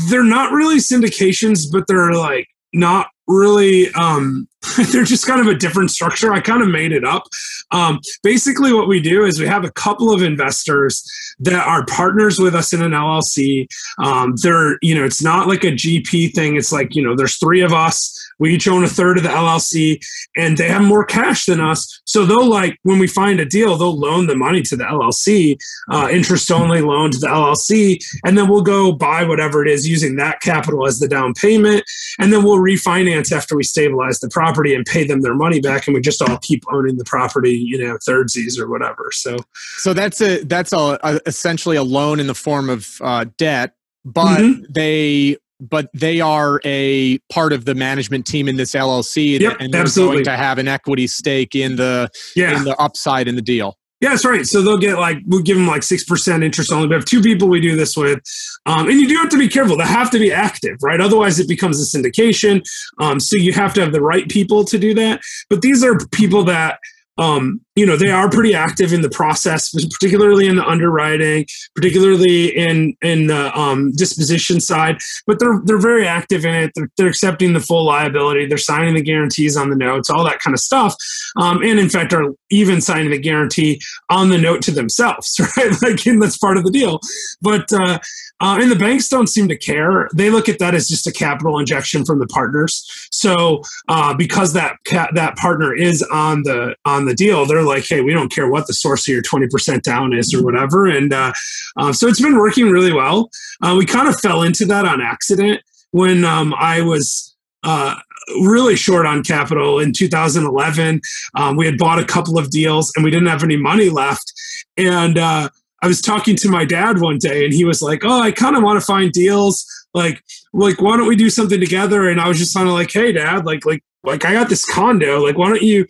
they're 0.10 0.24
not 0.24 0.52
really 0.52 0.78
syndications 0.78 1.72
but 1.72 1.86
they're 1.88 2.14
like 2.14 2.48
not 2.74 3.08
really 3.28 3.92
um, 3.94 4.48
they're 4.92 5.04
just 5.04 5.28
kind 5.28 5.42
of 5.42 5.48
a 5.48 5.56
different 5.56 5.92
structure. 5.92 6.34
I 6.34 6.40
kind 6.40 6.62
of 6.62 6.70
made 6.70 6.92
it 6.92 7.04
up. 7.04 7.24
Um, 7.72 8.00
basically 8.22 8.74
what 8.74 8.88
we 8.88 9.02
do 9.02 9.26
is 9.26 9.40
we 9.40 9.48
have 9.48 9.66
a 9.66 9.72
couple 9.72 10.14
of 10.14 10.22
investors 10.22 11.04
that 11.40 11.66
are 11.66 11.86
partners 11.86 12.40
with 12.40 12.56
us 12.56 12.74
in 12.74 12.82
an 12.82 12.92
llc 12.92 13.68
um, 13.98 14.36
they're 14.42 14.78
you 14.82 14.94
know 14.94 15.04
it's 15.04 15.22
not 15.22 15.48
like 15.48 15.64
a 15.64 15.72
gp 15.72 16.34
thing. 16.34 16.56
It's 16.56 16.72
like 16.72 16.96
you 16.96 17.04
know 17.04 17.16
there's 17.16 17.38
three 17.38 17.62
of 17.62 17.74
us 17.74 18.23
We 18.40 18.54
each 18.54 18.68
own 18.68 18.84
a 18.84 18.88
third 18.88 19.18
of 19.18 19.24
the 19.24 19.30
LLC, 19.30 20.04
and 20.36 20.58
they 20.58 20.68
have 20.68 20.84
more 20.84 21.06
cash 21.06 21.46
than 21.46 21.60
us. 21.60 22.02
So 22.06 22.26
they'll 22.26 22.48
like 22.48 22.78
when 22.84 23.00
we 23.00 23.08
find 23.08 23.40
a 23.40 23.46
deal, 23.46 23.78
they'll 23.78 23.98
loan 23.98 24.28
the 24.28 24.36
money 24.36 24.62
to 24.64 24.76
the 24.76 24.84
LLC, 24.84 25.58
uh, 25.92 26.10
interest 26.12 26.52
only 26.52 26.82
loan 26.82 27.12
to 27.12 27.18
the 27.18 27.28
LLC, 27.28 28.04
and 28.26 28.38
then 28.38 28.48
we'll 28.50 28.62
go 28.62 28.92
buy 28.92 29.24
whatever 29.24 29.66
it 29.66 29.72
is 29.72 29.88
using 29.88 30.16
that 30.18 30.42
capital 30.42 30.86
as 30.88 31.00
the 31.00 31.08
down 31.08 31.34
payment, 31.34 31.84
and 32.20 32.32
then 32.32 32.44
we'll 32.44 32.58
refinance 32.58 33.32
after 33.32 33.56
we 33.56 33.64
stabilize 33.64 34.20
the 34.20 34.30
property 34.30 34.74
and 34.74 34.86
pay 34.86 35.06
them 35.06 35.22
their 35.22 35.36
money 35.36 35.60
back, 35.60 35.88
and 35.88 35.94
we 35.94 36.02
just 36.02 36.22
all 36.22 36.38
keep 36.42 36.64
owning 36.72 36.98
the 36.98 37.06
property, 37.06 37.52
you 37.52 37.78
know, 37.78 37.98
thirdsies 38.08 38.60
or 38.60 38.70
whatever. 38.70 39.10
So, 39.12 39.38
so 39.78 39.94
that's 39.94 40.22
a 40.22 40.44
that's 40.44 40.74
a, 40.74 41.00
a 41.04 41.20
essentially 41.26 41.78
a 41.78 41.84
loan 41.84 42.20
in 42.20 42.28
the 42.28 42.36
form 42.36 42.70
of 42.70 43.00
uh, 43.02 43.26
debt, 43.38 43.76
but 44.06 44.40
mm-hmm. 44.40 44.64
they 44.70 45.38
but 45.70 45.90
they 45.94 46.22
are 46.22 46.62
a 46.66 47.18
part 47.30 47.54
of 47.54 47.66
the 47.66 47.76
management 47.76 48.26
team 48.26 48.48
in 48.48 48.58
this 48.58 48.74
LLC, 48.74 49.40
yep, 49.40 49.58
and 49.60 49.74
they're 49.74 49.82
absolutely. 49.82 50.18
going 50.18 50.26
to 50.26 50.38
have 50.38 50.58
an 50.58 50.68
equity 50.68 51.08
stake 51.08 51.56
in 51.56 51.76
the 51.76 52.10
yeah. 52.36 52.58
in 52.58 52.64
the 52.64 52.76
upside 52.78 53.28
in 53.28 53.36
the 53.36 53.42
deal. 53.42 53.78
Yeah, 54.02 54.10
that's 54.10 54.26
right. 54.26 54.46
So 54.46 54.62
they'll 54.62 54.78
get 54.78 55.00
like 55.00 55.20
we'll 55.28 55.42
give 55.42 55.56
them 55.56 55.66
like 55.66 55.82
six 55.82 56.04
percent 56.04 56.44
interest 56.44 56.74
only. 56.74 56.88
We 56.88 56.94
have 56.94 57.06
two 57.06 57.22
people 57.22 57.48
we 57.48 57.62
do 57.62 57.78
this 57.78 57.96
with, 57.96 58.20
um, 58.66 58.90
and 58.90 59.00
you 59.00 59.08
do 59.08 59.16
have 59.16 59.30
to 59.30 59.38
be 59.38 59.48
careful. 59.48 59.78
They 59.78 59.86
have 59.86 60.12
to 60.12 60.20
be 60.20 60.30
active, 60.30 60.76
right? 60.82 61.00
Otherwise, 61.00 61.40
it 61.40 61.48
becomes 61.48 61.80
a 61.82 61.98
syndication. 61.98 62.62
Um, 63.00 63.22
so 63.22 63.38
you 63.38 63.54
have 63.54 63.74
to 63.76 63.82
have 63.82 63.94
the 63.94 64.02
right 64.02 64.28
people 64.28 64.66
to 64.66 64.78
do 64.78 64.94
that. 64.96 65.22
But 65.50 65.62
these 65.62 65.86
are 65.86 65.98
people 66.12 66.44
that 66.44 66.80
um, 67.18 67.62
you 67.76 67.86
know 67.86 67.96
they 67.96 68.10
are 68.10 68.30
pretty 68.30 68.54
active 68.54 68.94
in 68.94 69.02
the 69.02 69.10
process 69.10 69.72
particularly 70.00 70.48
in 70.48 70.56
the 70.56 70.66
underwriting 70.66 71.46
particularly 71.76 72.48
in 72.56 72.96
in 73.02 73.28
the 73.28 73.58
um, 73.58 73.92
disposition 73.94 74.60
side 74.60 74.98
but 75.28 75.40
they're 75.40 75.62
they're 75.66 75.78
very 75.78 76.08
active 76.08 76.46
in 76.46 76.56
it. 76.56 76.72
They're, 76.76 76.90
they're, 76.98 77.08
accepting 77.08 77.54
the 77.54 77.60
full 77.60 77.86
liability. 77.86 78.48
They're 78.48 78.58
signing 78.58 78.96
the 78.96 79.02
guarantees 79.02 79.56
on 79.56 79.70
the 79.70 79.76
notes 79.76 80.10
all 80.10 80.24
that 80.26 80.40
kind 80.40 80.54
of 80.54 80.60
stuff. 80.60 80.96
Um, 81.40 81.62
and 81.62 81.80
in 81.80 81.90
fact 81.90 82.14
are 82.14 82.34
even 82.50 82.82
signing 82.82 83.12
the 83.12 83.20
guarantee 83.20 83.80
on 84.10 84.30
the 84.30 84.38
note 84.38 84.62
to 84.64 84.72
themselves 84.72 85.40
right? 85.58 85.72
Like 85.82 86.04
that's 86.04 86.38
part 86.38 86.58
of 86.58 86.64
the 86.64 86.72
deal. 86.72 87.00
But 87.42 87.72
uh, 87.72 88.00
uh, 88.40 88.58
and 88.60 88.72
the 88.72 88.76
banks 88.76 89.08
don't 89.08 89.28
seem 89.28 89.48
to 89.48 89.58
care. 89.58 90.10
They 90.14 90.30
look 90.30 90.50
at 90.50 90.60
that 90.60 90.76
as 90.76 90.88
just 90.88 91.08
a 91.08 91.12
capital 91.12 91.60
injection 91.60 92.04
from 92.04 92.20
the 92.20 92.28
partners. 92.28 92.84
So 93.12 93.62
uh, 93.88 94.14
because 94.14 94.54
that 94.54 94.78
ca- 94.86 95.12
that 95.14 95.38
partner 95.38 95.74
is 95.74 96.04
on 96.12 96.44
the 96.44 96.76
on 96.86 97.06
the 97.06 97.14
deal, 97.14 97.46
they're 97.46 97.64
like, 97.64 97.88
hey, 97.88 98.02
we 98.02 98.14
don't 98.14 98.32
care 98.32 98.50
what 98.50 98.68
the 98.68 98.74
source 98.74 99.08
of 99.08 99.14
your 99.14 99.22
twenty 99.22 99.48
percent 99.48 99.84
down 99.84 100.14
is 100.14 100.34
or 100.34 100.44
whatever. 100.44 100.88
And 100.88 101.14
uh, 101.14 101.34
uh 101.78 101.94
so 101.94 102.08
it's 102.08 102.22
been 102.22 102.38
working 102.38 102.70
really 102.70 102.92
well. 102.92 103.30
Uh, 103.62 103.76
we 103.78 103.86
kind 103.86 104.08
of 104.08 104.20
fell 104.20 104.42
into 104.42 104.66
that 104.66 104.86
on 104.86 105.02
accident 105.02 105.62
when 105.92 106.26
um, 106.26 106.54
I 106.58 106.82
was 106.82 107.36
uh, 107.64 107.96
really 108.42 108.76
short 108.76 109.06
on 109.06 109.24
capital 109.24 109.80
in 109.80 109.94
2011. 109.94 111.02
Um, 111.36 111.56
we 111.56 111.66
had 111.66 111.78
bought 111.78 112.00
a 112.00 112.06
couple 112.06 112.38
of 112.38 112.50
deals 112.50 112.92
and 112.96 113.04
we 113.04 113.12
didn't 113.12 113.28
have 113.28 113.44
any 113.44 113.58
money 113.58 113.90
left. 113.90 114.34
And 114.78 115.18
uh, 115.18 115.50
I 115.84 115.88
was 115.88 116.02
talking 116.02 116.38
to 116.38 116.50
my 116.50 116.64
dad 116.64 117.02
one 117.02 117.18
day 117.18 117.44
and 117.44 117.54
he 117.54 117.66
was 117.66 117.82
like, 117.82 118.06
Oh, 118.06 118.22
I 118.22 118.32
kind 118.32 118.56
of 118.56 118.64
want 118.64 118.80
to 118.80 118.86
find 118.86 119.12
deals. 119.12 119.66
Like, 119.94 120.24
like, 120.54 120.82
why 120.82 120.96
don't 120.96 121.10
we 121.10 121.18
do 121.18 121.30
something 121.30 121.60
together? 121.60 122.10
And 122.10 122.22
I 122.22 122.30
was 122.30 122.40
just 122.40 122.56
kind 122.56 122.70
of 122.70 122.74
like, 122.74 122.90
Hey 122.90 123.12
dad, 123.12 123.46
like, 123.46 123.66
like, 123.66 123.84
like 124.04 124.24
I 124.24 124.32
got 124.32 124.48
this 124.48 124.66
condo. 124.66 125.22
Like, 125.22 125.38
why 125.38 125.50
don't 125.50 125.62
you, 125.62 125.86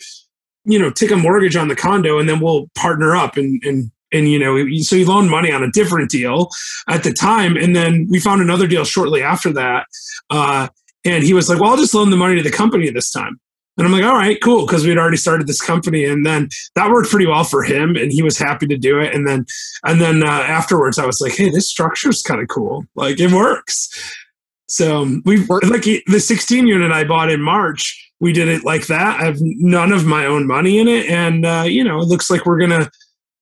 you 0.66 0.80
know, 0.80 0.90
take 0.90 1.12
a 1.12 1.16
mortgage 1.16 1.56
on 1.56 1.68
the 1.68 1.76
condo 1.76 2.18
and 2.18 2.28
then 2.28 2.40
we'll 2.40 2.70
partner 2.76 3.16
up 3.16 3.38
and, 3.38 3.62
and, 3.64 3.92
and 4.12 4.28
you 4.28 4.40
know, 4.40 4.58
so 4.82 4.96
he 4.96 5.06
loaned 5.06 5.30
money 5.30 5.52
on 5.52 5.64
a 5.64 5.72
different 5.72 6.10
deal 6.10 6.50
at 6.90 7.04
the 7.04 7.14
time. 7.14 7.56
And 7.56 7.76
then 7.76 8.08
we 8.10 8.20
found 8.20 8.42
another 8.42 8.66
deal 8.66 8.86
shortly 8.86 9.22
after 9.22 9.54
that. 9.54 9.86
Uh, 10.32 10.70
and 11.06 11.24
he 11.24 11.36
was 11.36 11.50
like, 11.50 11.60
well, 11.60 11.72
I'll 11.72 11.78
just 11.78 11.94
loan 11.94 12.10
the 12.10 12.18
money 12.18 12.36
to 12.38 12.44
the 12.44 12.52
company 12.52 12.90
this 12.90 13.12
time. 13.12 13.40
And 13.78 13.88
I'm 13.88 13.94
like, 13.94 14.04
all 14.04 14.14
right, 14.14 14.40
cool, 14.42 14.66
because 14.66 14.86
we'd 14.86 15.00
already 15.00 15.18
started 15.18 15.48
this 15.48 15.62
company, 15.62 16.06
and 16.06 16.26
then 16.26 16.50
that 16.76 16.92
worked 16.92 17.10
pretty 17.10 17.26
well 17.26 17.44
for 17.44 17.64
him, 17.64 17.96
and 17.96 18.12
he 18.12 18.22
was 18.22 18.38
happy 18.38 18.68
to 18.68 18.78
do 18.78 19.00
it. 19.00 19.16
And 19.16 19.28
then, 19.28 19.46
and 19.84 20.00
then 20.00 20.24
uh, 20.24 20.28
afterwards, 20.28 21.00
I 21.00 21.08
was 21.08 21.20
like, 21.20 21.34
hey, 21.34 21.50
this 21.50 21.70
structure 21.70 22.10
is 22.10 22.22
kind 22.22 22.42
of 22.42 22.48
cool, 22.50 22.86
like 22.96 23.20
it 23.20 23.32
works. 23.32 23.90
So 24.68 25.02
um, 25.02 25.22
we 25.26 25.38
like 25.46 25.84
the 25.84 26.20
16 26.20 26.68
unit 26.68 26.92
I 26.92 27.04
bought 27.04 27.32
in 27.32 27.42
March. 27.42 28.12
We 28.20 28.32
did 28.32 28.48
it 28.48 28.64
like 28.64 28.88
that. 28.88 29.20
I 29.20 29.26
have 29.26 29.38
none 29.40 29.92
of 29.92 30.06
my 30.06 30.26
own 30.26 30.48
money 30.48 30.80
in 30.80 30.88
it, 30.88 31.08
and 31.08 31.46
uh, 31.46 31.66
you 31.66 31.84
know, 31.84 32.00
it 32.00 32.08
looks 32.08 32.30
like 32.30 32.46
we're 32.46 32.60
gonna 32.60 32.90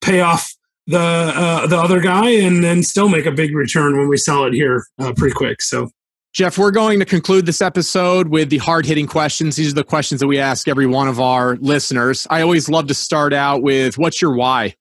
pay 0.02 0.22
off 0.22 0.54
the 0.88 0.98
uh, 1.00 1.68
the 1.68 1.78
other 1.78 2.00
guy, 2.00 2.30
and 2.30 2.64
then 2.64 2.84
still 2.84 3.10
make 3.10 3.26
a 3.26 3.32
big 3.32 3.56
return 3.56 3.98
when 3.98 4.08
we 4.08 4.18
sell 4.18 4.46
it 4.46 4.54
here 4.54 4.86
uh, 5.00 5.14
pretty 5.16 5.34
quick. 5.34 5.62
So 5.62 5.90
Jeff, 6.34 6.58
we're 6.58 6.72
going 6.72 6.98
to 6.98 7.06
conclude 7.06 7.46
this 7.46 7.62
episode 7.62 8.30
with 8.30 8.50
the 8.50 8.58
hard 8.60 8.86
hitting 8.86 9.06
questions. 9.06 9.58
These 9.58 9.74
are 9.74 9.76
the 9.76 9.84
questions 9.84 10.22
that 10.22 10.28
we 10.28 10.40
ask 10.40 10.70
every 10.70 10.86
one 10.88 11.10
of 11.10 11.20
our 11.20 11.58
listeners. 11.58 12.26
I 12.30 12.42
always 12.42 12.70
love 12.70 12.88
to 12.88 12.94
start 12.94 13.34
out 13.34 13.64
with 13.64 13.98
what's 13.98 14.22
your 14.22 14.34
why? 14.34 14.76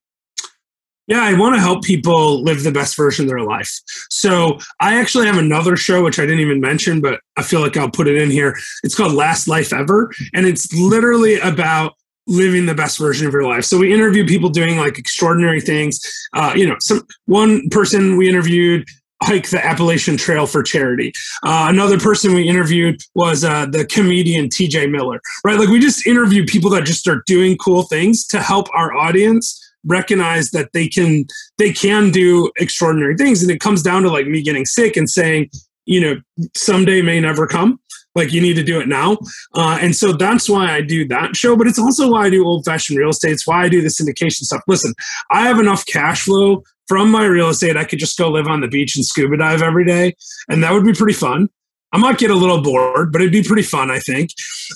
Yeah, 1.08 1.24
I 1.24 1.36
want 1.36 1.56
to 1.56 1.60
help 1.60 1.82
people 1.82 2.40
live 2.44 2.62
the 2.62 2.70
best 2.70 2.96
version 2.96 3.24
of 3.24 3.30
their 3.30 3.40
life. 3.40 3.80
So 4.10 4.60
I 4.78 5.00
actually 5.00 5.26
have 5.26 5.38
another 5.38 5.76
show, 5.76 6.04
which 6.04 6.20
I 6.20 6.22
didn't 6.22 6.38
even 6.38 6.60
mention, 6.60 7.00
but 7.00 7.18
I 7.36 7.42
feel 7.42 7.60
like 7.60 7.76
I'll 7.76 7.90
put 7.90 8.06
it 8.06 8.16
in 8.16 8.30
here. 8.30 8.56
It's 8.84 8.94
called 8.94 9.12
Last 9.12 9.48
Life 9.48 9.72
Ever. 9.72 10.08
And 10.32 10.46
it's 10.46 10.72
literally 10.72 11.40
about 11.40 11.94
living 12.28 12.66
the 12.66 12.76
best 12.76 12.96
version 12.96 13.26
of 13.26 13.32
your 13.32 13.42
life. 13.42 13.64
So 13.64 13.76
we 13.76 13.92
interview 13.92 14.24
people 14.24 14.50
doing 14.50 14.78
like 14.78 14.98
extraordinary 14.98 15.60
things. 15.60 16.00
Uh, 16.32 16.52
you 16.54 16.68
know, 16.68 16.76
some 16.78 17.04
one 17.26 17.68
person 17.70 18.16
we 18.16 18.28
interviewed 18.28 18.84
hike 19.22 19.50
the 19.50 19.64
Appalachian 19.64 20.16
Trail 20.16 20.46
for 20.46 20.62
charity. 20.62 21.12
Uh, 21.42 21.66
another 21.68 21.98
person 21.98 22.34
we 22.34 22.48
interviewed 22.48 23.00
was 23.14 23.44
uh, 23.44 23.66
the 23.66 23.84
comedian 23.84 24.48
TJ 24.48 24.90
Miller, 24.90 25.20
right? 25.44 25.58
Like 25.58 25.68
we 25.68 25.78
just 25.78 26.06
interview 26.06 26.44
people 26.44 26.70
that 26.70 26.84
just 26.84 27.00
start 27.00 27.26
doing 27.26 27.56
cool 27.58 27.82
things 27.82 28.26
to 28.28 28.40
help 28.40 28.68
our 28.74 28.94
audience 28.94 29.58
recognize 29.84 30.50
that 30.50 30.72
they 30.72 30.86
can 30.86 31.24
they 31.56 31.72
can 31.72 32.10
do 32.10 32.50
extraordinary 32.58 33.16
things 33.16 33.42
and 33.42 33.50
it 33.50 33.60
comes 33.60 33.82
down 33.82 34.02
to 34.02 34.10
like 34.10 34.26
me 34.26 34.42
getting 34.42 34.66
sick 34.66 34.94
and 34.94 35.08
saying 35.08 35.48
you 35.86 35.98
know 35.98 36.20
someday 36.54 37.00
may 37.00 37.18
never 37.18 37.46
come 37.46 37.80
like 38.14 38.32
you 38.32 38.40
need 38.40 38.54
to 38.54 38.62
do 38.62 38.80
it 38.80 38.88
now 38.88 39.16
uh, 39.54 39.78
and 39.80 39.94
so 39.94 40.12
that's 40.12 40.48
why 40.48 40.72
i 40.72 40.80
do 40.80 41.06
that 41.06 41.36
show 41.36 41.56
but 41.56 41.66
it's 41.66 41.78
also 41.78 42.10
why 42.10 42.26
i 42.26 42.30
do 42.30 42.44
old 42.44 42.64
fashioned 42.64 42.98
real 42.98 43.10
estate 43.10 43.32
it's 43.32 43.46
why 43.46 43.64
i 43.64 43.68
do 43.68 43.80
the 43.80 43.88
syndication 43.88 44.42
stuff 44.42 44.62
listen 44.66 44.92
i 45.30 45.46
have 45.46 45.58
enough 45.58 45.84
cash 45.86 46.24
flow 46.24 46.62
from 46.90 47.12
my 47.12 47.24
real 47.24 47.50
estate, 47.50 47.76
I 47.76 47.84
could 47.84 48.00
just 48.00 48.18
go 48.18 48.30
live 48.30 48.48
on 48.48 48.62
the 48.62 48.66
beach 48.66 48.96
and 48.96 49.06
scuba 49.06 49.36
dive 49.36 49.62
every 49.62 49.84
day, 49.84 50.16
and 50.48 50.60
that 50.64 50.72
would 50.72 50.84
be 50.84 50.92
pretty 50.92 51.12
fun. 51.12 51.48
I 51.92 51.98
might 51.98 52.18
get 52.18 52.32
a 52.32 52.34
little 52.34 52.60
bored, 52.60 53.12
but 53.12 53.20
it'd 53.20 53.30
be 53.30 53.44
pretty 53.44 53.62
fun, 53.62 53.92
I 53.92 54.00
think. 54.00 54.30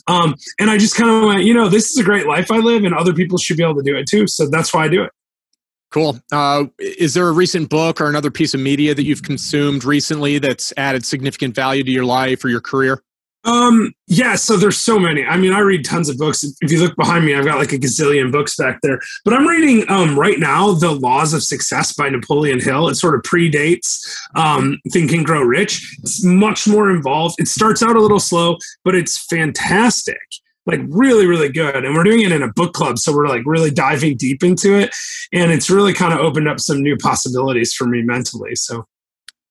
Um, 0.06 0.36
and 0.60 0.70
I 0.70 0.78
just 0.78 0.94
kind 0.94 1.10
of 1.10 1.24
went, 1.24 1.42
you 1.42 1.52
know, 1.52 1.68
this 1.68 1.90
is 1.90 1.98
a 1.98 2.04
great 2.04 2.28
life 2.28 2.52
I 2.52 2.58
live, 2.58 2.84
and 2.84 2.94
other 2.94 3.12
people 3.12 3.36
should 3.36 3.56
be 3.56 3.64
able 3.64 3.74
to 3.74 3.82
do 3.82 3.96
it 3.96 4.06
too. 4.06 4.28
So 4.28 4.48
that's 4.48 4.72
why 4.72 4.84
I 4.84 4.88
do 4.88 5.02
it. 5.02 5.10
Cool. 5.90 6.20
Uh, 6.30 6.66
is 6.78 7.14
there 7.14 7.26
a 7.26 7.32
recent 7.32 7.68
book 7.68 8.00
or 8.00 8.08
another 8.08 8.30
piece 8.30 8.54
of 8.54 8.60
media 8.60 8.94
that 8.94 9.02
you've 9.02 9.24
consumed 9.24 9.84
recently 9.84 10.38
that's 10.38 10.72
added 10.76 11.04
significant 11.04 11.56
value 11.56 11.82
to 11.82 11.90
your 11.90 12.04
life 12.04 12.44
or 12.44 12.48
your 12.48 12.60
career? 12.60 13.02
Um, 13.44 13.92
yeah, 14.06 14.36
so 14.36 14.56
there's 14.56 14.78
so 14.78 14.98
many. 14.98 15.24
I 15.24 15.36
mean, 15.36 15.52
I 15.52 15.58
read 15.58 15.84
tons 15.84 16.08
of 16.08 16.16
books. 16.16 16.44
If 16.62 16.72
you 16.72 16.80
look 16.80 16.96
behind 16.96 17.26
me, 17.26 17.34
I've 17.34 17.44
got 17.44 17.58
like 17.58 17.72
a 17.72 17.78
gazillion 17.78 18.32
books 18.32 18.56
back 18.56 18.80
there. 18.82 18.98
But 19.24 19.34
I'm 19.34 19.46
reading 19.46 19.84
um 19.90 20.18
right 20.18 20.38
now 20.38 20.72
The 20.72 20.92
Laws 20.92 21.34
of 21.34 21.42
Success 21.42 21.92
by 21.92 22.08
Napoleon 22.08 22.60
Hill. 22.60 22.88
It 22.88 22.94
sort 22.94 23.14
of 23.14 23.22
predates 23.22 24.02
um 24.34 24.78
Think 24.90 25.12
and 25.12 25.26
Grow 25.26 25.42
Rich. 25.42 25.98
It's 26.02 26.24
much 26.24 26.66
more 26.66 26.90
involved. 26.90 27.36
It 27.38 27.48
starts 27.48 27.82
out 27.82 27.96
a 27.96 28.00
little 28.00 28.20
slow, 28.20 28.56
but 28.82 28.94
it's 28.94 29.18
fantastic. 29.26 30.20
Like 30.64 30.80
really, 30.88 31.26
really 31.26 31.50
good. 31.50 31.84
And 31.84 31.94
we're 31.94 32.04
doing 32.04 32.22
it 32.22 32.32
in 32.32 32.42
a 32.42 32.52
book 32.52 32.72
club. 32.72 32.98
So 32.98 33.14
we're 33.14 33.28
like 33.28 33.42
really 33.44 33.70
diving 33.70 34.16
deep 34.16 34.42
into 34.42 34.74
it. 34.74 34.94
And 35.34 35.52
it's 35.52 35.68
really 35.68 35.92
kind 35.92 36.14
of 36.14 36.20
opened 36.20 36.48
up 36.48 36.60
some 36.60 36.82
new 36.82 36.96
possibilities 36.96 37.74
for 37.74 37.86
me 37.86 38.00
mentally. 38.00 38.54
So 38.54 38.86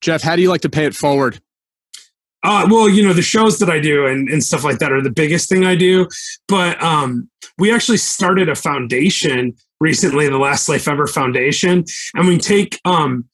Jeff, 0.01 0.23
how 0.23 0.36
do 0.36 0.41
you 0.41 0.49
like 0.49 0.62
to 0.62 0.69
pay 0.69 0.86
it 0.86 0.95
forward? 0.95 1.39
Uh, 2.43 2.67
well, 2.69 2.89
you 2.89 3.06
know, 3.06 3.13
the 3.13 3.21
shows 3.21 3.60
that 3.60 3.69
I 3.69 3.79
do 3.79 4.06
and, 4.06 4.27
and 4.29 4.43
stuff 4.43 4.63
like 4.63 4.79
that 4.79 4.91
are 4.91 5.01
the 5.01 5.10
biggest 5.10 5.47
thing 5.47 5.65
I 5.65 5.75
do. 5.75 6.08
But 6.47 6.82
um, 6.84 7.29
we 7.58 7.73
actually 7.73 7.97
started 7.97 8.49
a 8.49 8.56
foundation 8.56 9.56
recently, 9.79 10.27
the 10.27 10.38
Last 10.38 10.67
Life 10.67 10.88
Ever 10.88 11.08
Foundation, 11.08 11.86
and 12.15 12.27
we 12.27 12.38
take 12.38 12.79
um, 12.86 13.25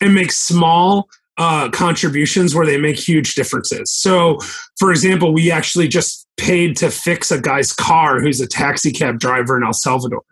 and 0.00 0.14
make 0.14 0.32
small 0.32 1.08
uh, 1.36 1.68
contributions 1.70 2.54
where 2.54 2.66
they 2.66 2.78
make 2.78 2.96
huge 2.96 3.34
differences. 3.34 3.92
So, 3.92 4.38
for 4.78 4.90
example, 4.90 5.32
we 5.32 5.50
actually 5.50 5.88
just 5.88 6.26
paid 6.36 6.76
to 6.78 6.90
fix 6.90 7.30
a 7.30 7.40
guy's 7.40 7.72
car 7.72 8.20
who's 8.20 8.40
a 8.40 8.46
taxi 8.46 8.90
cab 8.92 9.18
driver 9.18 9.56
in 9.56 9.64
El 9.64 9.72
Salvador. 9.72 10.22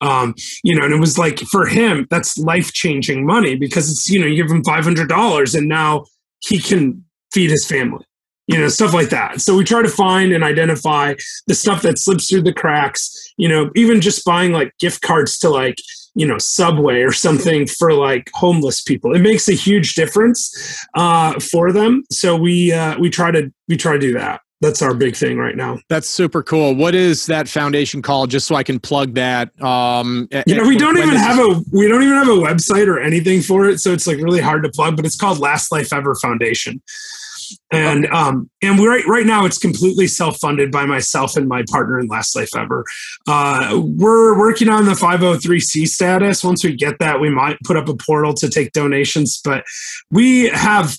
Um, 0.00 0.34
you 0.62 0.76
know, 0.76 0.84
and 0.84 0.94
it 0.94 1.00
was 1.00 1.18
like 1.18 1.40
for 1.40 1.66
him, 1.66 2.06
that's 2.10 2.38
life 2.38 2.72
changing 2.72 3.26
money 3.26 3.56
because 3.56 3.90
it's, 3.90 4.08
you 4.08 4.20
know, 4.20 4.26
you 4.26 4.36
give 4.36 4.50
him 4.50 4.62
$500 4.62 5.54
and 5.56 5.68
now 5.68 6.04
he 6.40 6.60
can 6.60 7.04
feed 7.32 7.50
his 7.50 7.66
family 7.66 8.04
you 8.48 8.58
know 8.58 8.68
stuff 8.68 8.94
like 8.94 9.10
that. 9.10 9.40
So 9.40 9.56
we 9.56 9.62
try 9.62 9.82
to 9.82 9.88
find 9.88 10.32
and 10.32 10.42
identify 10.42 11.14
the 11.46 11.54
stuff 11.54 11.82
that 11.82 11.98
slips 11.98 12.28
through 12.28 12.42
the 12.42 12.52
cracks 12.52 13.32
you 13.36 13.48
know 13.48 13.70
even 13.76 14.00
just 14.00 14.24
buying 14.24 14.52
like 14.52 14.72
gift 14.80 15.02
cards 15.02 15.38
to 15.40 15.50
like 15.50 15.76
you 16.14 16.26
know 16.26 16.38
subway 16.38 17.02
or 17.02 17.12
something 17.12 17.66
for 17.66 17.92
like 17.92 18.30
homeless 18.34 18.82
people. 18.82 19.14
It 19.14 19.20
makes 19.20 19.48
a 19.48 19.52
huge 19.52 19.94
difference 19.94 20.84
uh, 20.94 21.38
for 21.38 21.72
them. 21.72 22.02
So 22.10 22.36
we 22.36 22.72
uh, 22.72 22.98
we 22.98 23.10
try 23.10 23.30
to 23.30 23.52
we 23.68 23.76
try 23.76 23.92
to 23.92 23.98
do 23.98 24.14
that 24.14 24.40
that's 24.60 24.82
our 24.82 24.92
big 24.92 25.14
thing 25.14 25.38
right 25.38 25.56
now. 25.56 25.78
That's 25.88 26.08
super 26.08 26.42
cool. 26.42 26.74
What 26.74 26.94
is 26.94 27.26
that 27.26 27.48
foundation 27.48 28.02
called? 28.02 28.30
Just 28.30 28.46
so 28.46 28.56
I 28.56 28.64
can 28.64 28.80
plug 28.80 29.14
that. 29.14 29.50
Um, 29.62 30.28
you 30.46 30.56
know, 30.56 30.66
we 30.66 30.76
don't 30.76 30.98
even 30.98 31.14
have 31.14 31.38
a 31.38 31.62
we 31.72 31.86
don't 31.86 32.02
even 32.02 32.14
have 32.14 32.28
a 32.28 32.32
website 32.32 32.88
or 32.88 32.98
anything 32.98 33.40
for 33.40 33.68
it, 33.68 33.78
so 33.78 33.92
it's 33.92 34.06
like 34.06 34.16
really 34.16 34.40
hard 34.40 34.64
to 34.64 34.70
plug. 34.70 34.96
But 34.96 35.06
it's 35.06 35.16
called 35.16 35.38
Last 35.38 35.70
Life 35.70 35.92
Ever 35.92 36.16
Foundation, 36.16 36.82
and 37.70 38.06
okay. 38.06 38.14
um, 38.14 38.50
and 38.60 38.80
we 38.80 38.88
right 38.88 39.04
right 39.06 39.26
now 39.26 39.44
it's 39.44 39.58
completely 39.58 40.08
self 40.08 40.38
funded 40.38 40.72
by 40.72 40.86
myself 40.86 41.36
and 41.36 41.48
my 41.48 41.62
partner 41.70 42.00
in 42.00 42.08
Last 42.08 42.34
Life 42.34 42.50
Ever. 42.56 42.84
Uh, 43.28 43.80
we're 43.80 44.36
working 44.36 44.68
on 44.68 44.86
the 44.86 44.92
503c 44.92 45.86
status. 45.86 46.42
Once 46.42 46.64
we 46.64 46.74
get 46.74 46.98
that, 46.98 47.20
we 47.20 47.30
might 47.30 47.58
put 47.64 47.76
up 47.76 47.88
a 47.88 47.94
portal 47.94 48.34
to 48.34 48.50
take 48.50 48.72
donations, 48.72 49.40
but 49.44 49.64
we 50.10 50.48
have 50.48 50.96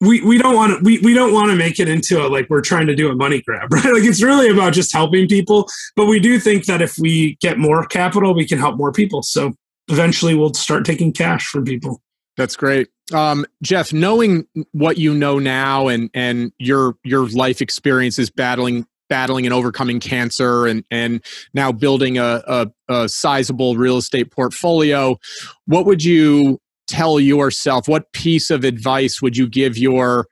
we 0.00 0.20
we 0.22 0.38
don't 0.38 0.54
want 0.54 0.78
to 0.78 0.84
we, 0.84 0.98
we 0.98 1.14
don't 1.14 1.32
want 1.32 1.50
to 1.50 1.56
make 1.56 1.80
it 1.80 1.88
into 1.88 2.24
a 2.24 2.28
like 2.28 2.48
we're 2.50 2.60
trying 2.60 2.86
to 2.86 2.94
do 2.94 3.10
a 3.10 3.14
money 3.14 3.42
grab 3.42 3.72
right? 3.72 3.84
Like 3.84 4.04
it's 4.04 4.22
really 4.22 4.48
about 4.48 4.72
just 4.72 4.92
helping 4.92 5.26
people 5.28 5.68
but 5.94 6.06
we 6.06 6.20
do 6.20 6.38
think 6.38 6.66
that 6.66 6.82
if 6.82 6.98
we 6.98 7.36
get 7.36 7.58
more 7.58 7.86
capital 7.86 8.34
we 8.34 8.46
can 8.46 8.58
help 8.58 8.76
more 8.76 8.92
people. 8.92 9.22
So 9.22 9.52
eventually 9.88 10.34
we'll 10.34 10.54
start 10.54 10.84
taking 10.84 11.12
cash 11.12 11.46
from 11.46 11.64
people. 11.64 12.00
That's 12.36 12.56
great. 12.56 12.88
Um, 13.14 13.46
jeff 13.62 13.92
knowing 13.92 14.46
what 14.72 14.98
you 14.98 15.14
know 15.14 15.38
now 15.38 15.88
and 15.88 16.10
and 16.12 16.52
your 16.58 16.96
your 17.04 17.28
life 17.28 17.62
experiences 17.62 18.30
battling 18.30 18.86
battling 19.08 19.46
and 19.46 19.54
overcoming 19.54 20.00
cancer 20.00 20.66
and 20.66 20.84
and 20.90 21.24
now 21.54 21.70
building 21.70 22.18
a, 22.18 22.42
a, 22.46 22.66
a 22.88 23.08
sizable 23.08 23.76
real 23.76 23.96
estate 23.96 24.32
portfolio 24.32 25.16
what 25.66 25.86
would 25.86 26.02
you 26.02 26.60
tell 26.86 27.18
yourself 27.20 27.88
what 27.88 28.12
piece 28.12 28.50
of 28.50 28.64
advice 28.64 29.20
would 29.20 29.36
you 29.36 29.48
give 29.48 29.76
your 29.76 30.26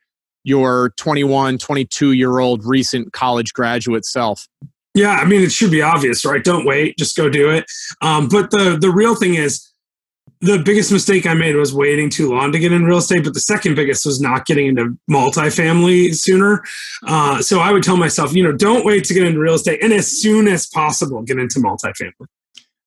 your 0.45 0.91
21 0.97 1.59
22 1.59 2.13
year 2.13 2.39
old 2.39 2.65
recent 2.65 3.13
college 3.13 3.53
graduate 3.53 4.05
self? 4.05 4.47
Yeah 4.95 5.13
i 5.13 5.25
mean 5.25 5.43
it 5.43 5.53
should 5.53 5.71
be 5.71 5.83
obvious 5.83 6.25
right? 6.25 6.45
Don't 6.45 6.65
wait 6.65 6.99
just 6.99 7.17
go 7.17 7.29
do 7.29 7.51
it. 7.51 7.65
Um, 8.01 8.29
but 8.29 8.51
the 8.51 8.77
the 8.81 8.91
real 8.91 9.15
thing 9.15 9.35
is 9.35 9.71
the 10.41 10.59
biggest 10.59 10.93
mistake 10.93 11.27
i 11.27 11.33
made 11.35 11.57
was 11.57 11.73
waiting 11.73 12.11
too 12.11 12.31
long 12.31 12.53
to 12.53 12.59
get 12.59 12.73
in 12.73 12.85
real 12.85 12.99
estate 12.99 13.25
but 13.25 13.35
the 13.35 13.41
second 13.41 13.75
biggest 13.75 14.05
was 14.05 14.21
not 14.21 14.45
getting 14.47 14.67
into 14.67 14.97
multifamily 15.11 16.15
sooner. 16.15 16.63
Uh, 17.07 17.41
so 17.41 17.61
i 17.61 17.73
would 17.73 17.83
tell 17.83 17.97
myself 17.97 18.35
you 18.35 18.43
know 18.43 18.53
don't 18.53 18.85
wait 18.85 19.05
to 19.05 19.15
get 19.15 19.25
into 19.25 19.41
real 19.41 19.55
estate 19.55 19.83
and 19.83 19.93
as 19.93 20.07
soon 20.07 20.47
as 20.47 20.67
possible 20.67 21.23
get 21.23 21.39
into 21.39 21.59
multifamily 21.59 22.27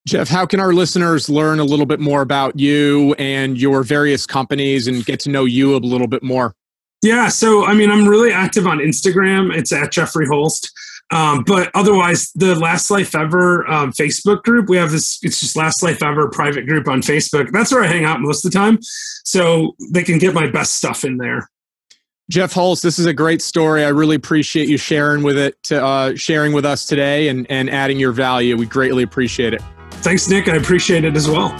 Jeff, 0.08 0.26
how 0.26 0.46
can 0.46 0.58
our 0.58 0.72
listeners 0.72 1.28
learn 1.28 1.60
a 1.60 1.64
little 1.64 1.84
bit 1.84 2.00
more 2.00 2.22
about 2.22 2.58
you 2.58 3.14
and 3.18 3.60
your 3.60 3.82
various 3.82 4.24
companies 4.24 4.86
and 4.86 5.04
get 5.04 5.20
to 5.20 5.28
know 5.28 5.44
you 5.44 5.76
a 5.76 5.78
little 5.78 6.06
bit 6.06 6.22
more? 6.22 6.54
Yeah, 7.02 7.28
so 7.28 7.66
I 7.66 7.74
mean, 7.74 7.90
I'm 7.90 8.08
really 8.08 8.32
active 8.32 8.66
on 8.66 8.78
Instagram. 8.78 9.54
It's 9.54 9.70
at 9.70 9.92
Jeffrey 9.92 10.26
Holst. 10.26 10.72
Um, 11.10 11.44
but 11.46 11.70
otherwise, 11.74 12.32
the 12.34 12.54
Last 12.54 12.90
Life 12.90 13.14
Ever 13.14 13.70
um, 13.70 13.92
Facebook 13.92 14.42
group, 14.44 14.70
we 14.70 14.78
have 14.78 14.92
this, 14.92 15.18
it's 15.22 15.40
just 15.40 15.56
Last 15.56 15.82
Life 15.82 16.02
Ever 16.02 16.30
private 16.30 16.66
group 16.66 16.88
on 16.88 17.02
Facebook. 17.02 17.52
That's 17.52 17.70
where 17.70 17.84
I 17.84 17.86
hang 17.86 18.06
out 18.06 18.22
most 18.22 18.46
of 18.46 18.50
the 18.50 18.58
time. 18.58 18.78
So 19.24 19.76
they 19.92 20.04
can 20.04 20.18
get 20.18 20.32
my 20.32 20.50
best 20.50 20.76
stuff 20.76 21.04
in 21.04 21.18
there. 21.18 21.50
Jeff 22.30 22.54
Holst, 22.54 22.82
this 22.82 22.98
is 22.98 23.04
a 23.04 23.14
great 23.14 23.42
story. 23.42 23.84
I 23.84 23.88
really 23.88 24.16
appreciate 24.16 24.70
you 24.70 24.78
sharing 24.78 25.22
with 25.22 25.36
it, 25.36 25.70
uh, 25.70 26.16
sharing 26.16 26.54
with 26.54 26.64
us 26.64 26.86
today, 26.86 27.28
and 27.28 27.46
and 27.50 27.70
adding 27.70 27.98
your 27.98 28.12
value. 28.12 28.54
We 28.56 28.66
greatly 28.66 29.02
appreciate 29.02 29.54
it. 29.54 29.62
Thanks, 30.00 30.28
Nick. 30.28 30.48
I 30.48 30.56
appreciate 30.56 31.04
it 31.04 31.16
as 31.16 31.28
well. 31.28 31.50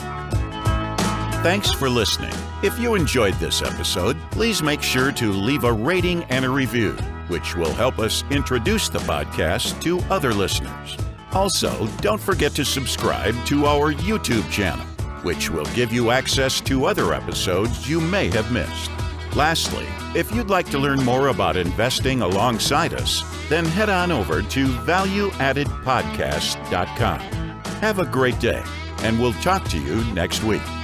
Thanks 1.43 1.71
for 1.71 1.89
listening. 1.89 2.35
If 2.63 2.79
you 2.79 2.95
enjoyed 2.95 3.35
this 3.35 3.63
episode, 3.63 4.17
please 4.31 4.63
make 4.63 4.83
sure 4.83 5.13
to 5.13 5.31
leave 5.31 5.65
a 5.65 5.73
rating 5.73 6.25
and 6.25 6.45
a 6.45 6.51
review, 6.51 6.93
which 7.29 7.55
will 7.55 7.73
help 7.73 8.01
us 8.01 8.25
introduce 8.31 8.89
the 8.89 8.99
podcast 9.01 9.81
to 9.83 10.01
other 10.13 10.35
listeners. 10.35 10.97
Also, 11.33 11.87
don't 12.01 12.21
forget 12.21 12.53
to 12.57 12.65
subscribe 12.65 13.35
to 13.47 13.67
our 13.67 13.93
YouTube 13.93 14.51
channel, 14.51 14.85
which 15.23 15.51
will 15.51 15.67
give 15.67 15.93
you 15.93 16.11
access 16.11 16.61
to 16.63 16.87
other 16.87 17.15
episodes 17.15 17.89
you 17.89 18.01
may 18.01 18.29
have 18.31 18.51
missed. 18.51 18.91
Lastly, 19.37 19.87
if 20.17 20.35
you'd 20.35 20.51
like 20.51 20.69
to 20.71 20.79
learn 20.79 21.05
more 21.05 21.29
about 21.29 21.57
investing 21.57 22.23
alongside 22.23 22.95
us, 22.95 23.23
then 23.49 23.65
head 23.65 23.91
on 23.91 24.11
over 24.11 24.43
to 24.43 24.67
valueaddedpodcast.com. 24.67 27.58
Have 27.81 28.01
a 28.01 28.05
great 28.05 28.41
day, 28.41 28.65
and 29.05 29.21
we'll 29.21 29.35
talk 29.35 29.65
to 29.69 29.79
you 29.79 30.03
next 30.13 30.43
week. 30.43 30.78